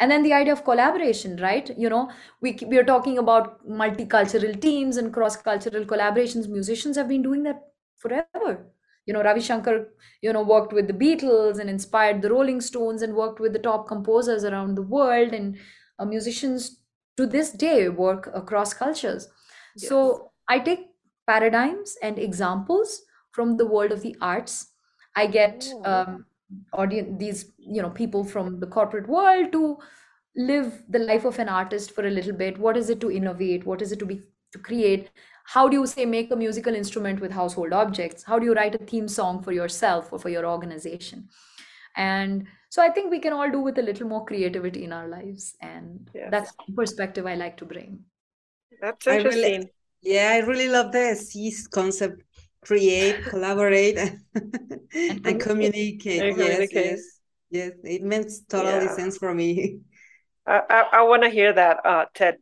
[0.00, 1.70] and then the idea of collaboration right?
[1.78, 2.10] You know
[2.40, 6.48] we we are talking about multicultural teams and cross cultural collaborations.
[6.48, 7.60] Musicians have been doing that
[7.98, 8.66] forever.
[9.06, 9.88] You know ravi shankar
[10.20, 13.64] you know worked with the beatles and inspired the rolling stones and worked with the
[13.68, 15.32] top composers around the world.
[15.32, 15.56] And
[15.98, 16.80] uh, musicians
[17.16, 19.28] to this day work across cultures.
[19.76, 19.88] Yes.
[19.88, 20.80] so i take
[21.26, 24.71] paradigms and examples from the world of the arts
[25.16, 25.92] i get oh.
[25.92, 26.26] um,
[26.72, 29.78] audience these you know people from the corporate world to
[30.34, 32.56] live the life of an artist for a little bit.
[32.58, 33.66] What is it to innovate?
[33.66, 35.10] What is it to be to create?
[35.44, 38.22] How do you say make a musical instrument with household objects?
[38.22, 41.28] How do you write a theme song for yourself or for your organization?
[41.96, 45.06] And so i think we can all do with a little more creativity in our
[45.06, 46.28] lives and yes.
[46.30, 48.00] that's the perspective i like to bring.
[48.80, 49.70] That's interesting I really,
[50.02, 52.22] yeah i really love the C's concept
[52.64, 53.98] create, collaborate,
[54.34, 56.22] and, and communicate.
[56.22, 57.00] And yes, yes,
[57.50, 57.72] yes.
[57.84, 58.96] It makes totally yeah.
[58.96, 59.80] sense for me.
[60.46, 62.38] I I, I want to hear that uh, TED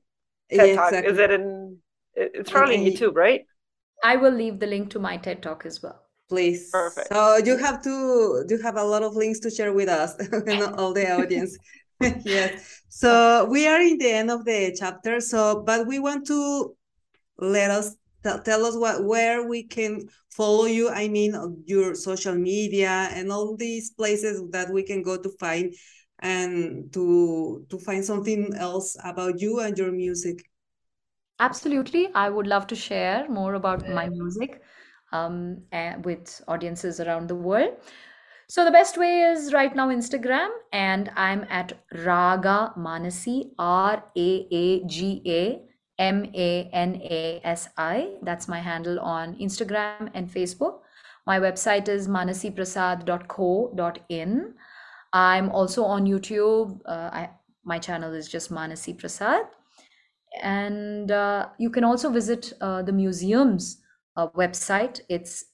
[0.50, 0.92] TED yeah, talk.
[0.92, 1.12] Exactly.
[1.12, 1.76] Is it in?
[2.14, 3.42] It's probably on YouTube, right?
[4.02, 6.02] I will leave the link to my TED talk as well.
[6.28, 6.70] Please.
[6.70, 7.08] Perfect.
[7.08, 10.62] So you have to you have a lot of links to share with us and
[10.76, 11.56] all the audience.
[12.24, 12.82] yes.
[12.88, 15.20] So we are in the end of the chapter.
[15.20, 16.74] So, but we want to
[17.38, 23.08] let us tell, us what where we can follow you i mean your social media
[23.12, 25.74] and all these places that we can go to find
[26.20, 30.44] and to to find something else about you and your music.
[31.38, 32.08] Absolutely.
[32.14, 34.62] I would love to share more about my music
[35.12, 35.62] um,
[36.04, 37.76] with audiences around the world.
[38.48, 44.46] So the best way is right now Instagram, and I'm at Raaga Manasi, R A
[44.50, 45.62] A G A
[46.01, 48.14] M A N A S I.
[48.22, 50.80] That's my handle on Instagram and Facebook.
[51.26, 54.55] My website is manasiprasad.co.in.
[55.12, 56.80] I'm also on YouTube.
[56.86, 57.28] Uh, I,
[57.64, 59.42] my channel is just Manasi Prasad.
[60.42, 63.78] And uh, you can also visit uh, the museum's
[64.16, 65.01] uh, website.
[65.09, 65.46] It's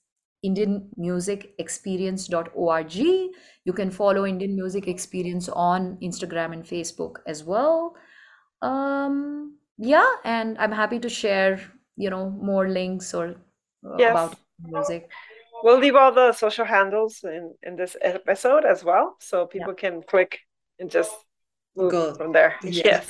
[0.44, 2.94] indianmusicexperience.org.
[2.94, 3.32] You
[3.74, 7.96] can follow Indian Music Experience on Instagram and Facebook as well.
[8.62, 11.60] Um, yeah and i'm happy to share
[11.96, 13.34] you know more links or
[13.84, 14.10] uh, yes.
[14.10, 15.10] about music
[15.62, 19.90] we'll leave all the social handles in in this episode as well so people yeah.
[19.90, 20.38] can click
[20.78, 21.12] and just
[21.76, 22.14] move Go.
[22.14, 23.06] from there yes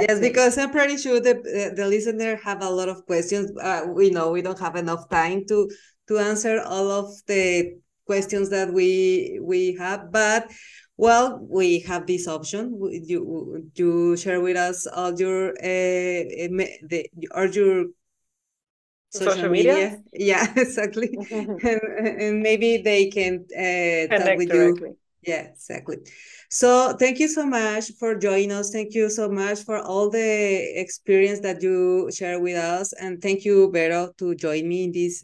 [0.00, 1.34] yes because i'm pretty sure the
[1.76, 5.44] the listener have a lot of questions uh, we know we don't have enough time
[5.46, 5.68] to
[6.08, 7.74] to answer all of the
[8.06, 10.48] questions that we we have but
[10.96, 12.78] well, we have this option.
[13.04, 16.22] You you share with us all your uh,
[16.88, 17.86] the all your
[19.10, 19.74] social, social media.
[19.74, 20.02] media.
[20.12, 21.10] Yeah, exactly.
[21.30, 21.80] and,
[22.20, 24.88] and, maybe they can uh, talk with directly.
[24.88, 24.96] you.
[25.22, 25.98] Yeah, exactly.
[26.48, 28.70] So thank you so much for joining us.
[28.70, 33.44] Thank you so much for all the experience that you share with us, and thank
[33.44, 35.22] you, Vero, to join me in this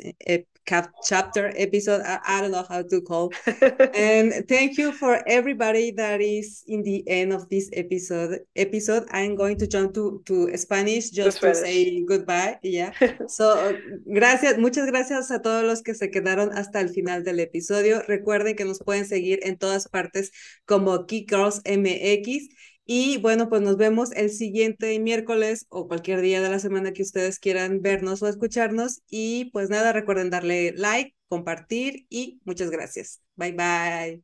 [0.66, 2.02] cap chapter episode.
[2.02, 3.32] I, I, don't know how to call.
[3.94, 8.40] and thank you for everybody that is in the end of this episode.
[8.56, 9.04] Episode.
[9.10, 12.58] I'm going to jump to to Spanish just to say goodbye.
[12.62, 12.92] Yeah.
[13.28, 13.76] So
[14.12, 18.02] gracias, muchas gracias a todos los que se quedaron hasta el final del episodio.
[18.06, 20.32] Recuerden que nos pueden seguir en todas partes
[20.66, 22.48] como Key Girls MX
[22.94, 27.00] y bueno, pues nos vemos el siguiente miércoles o cualquier día de la semana que
[27.00, 29.00] ustedes quieran vernos o escucharnos.
[29.08, 33.22] Y pues nada, recuerden darle like, compartir y muchas gracias.
[33.34, 34.22] Bye bye.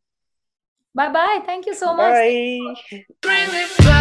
[0.93, 1.43] Bye bye.
[1.47, 2.13] Thank you so much.
[3.23, 3.95] Bye.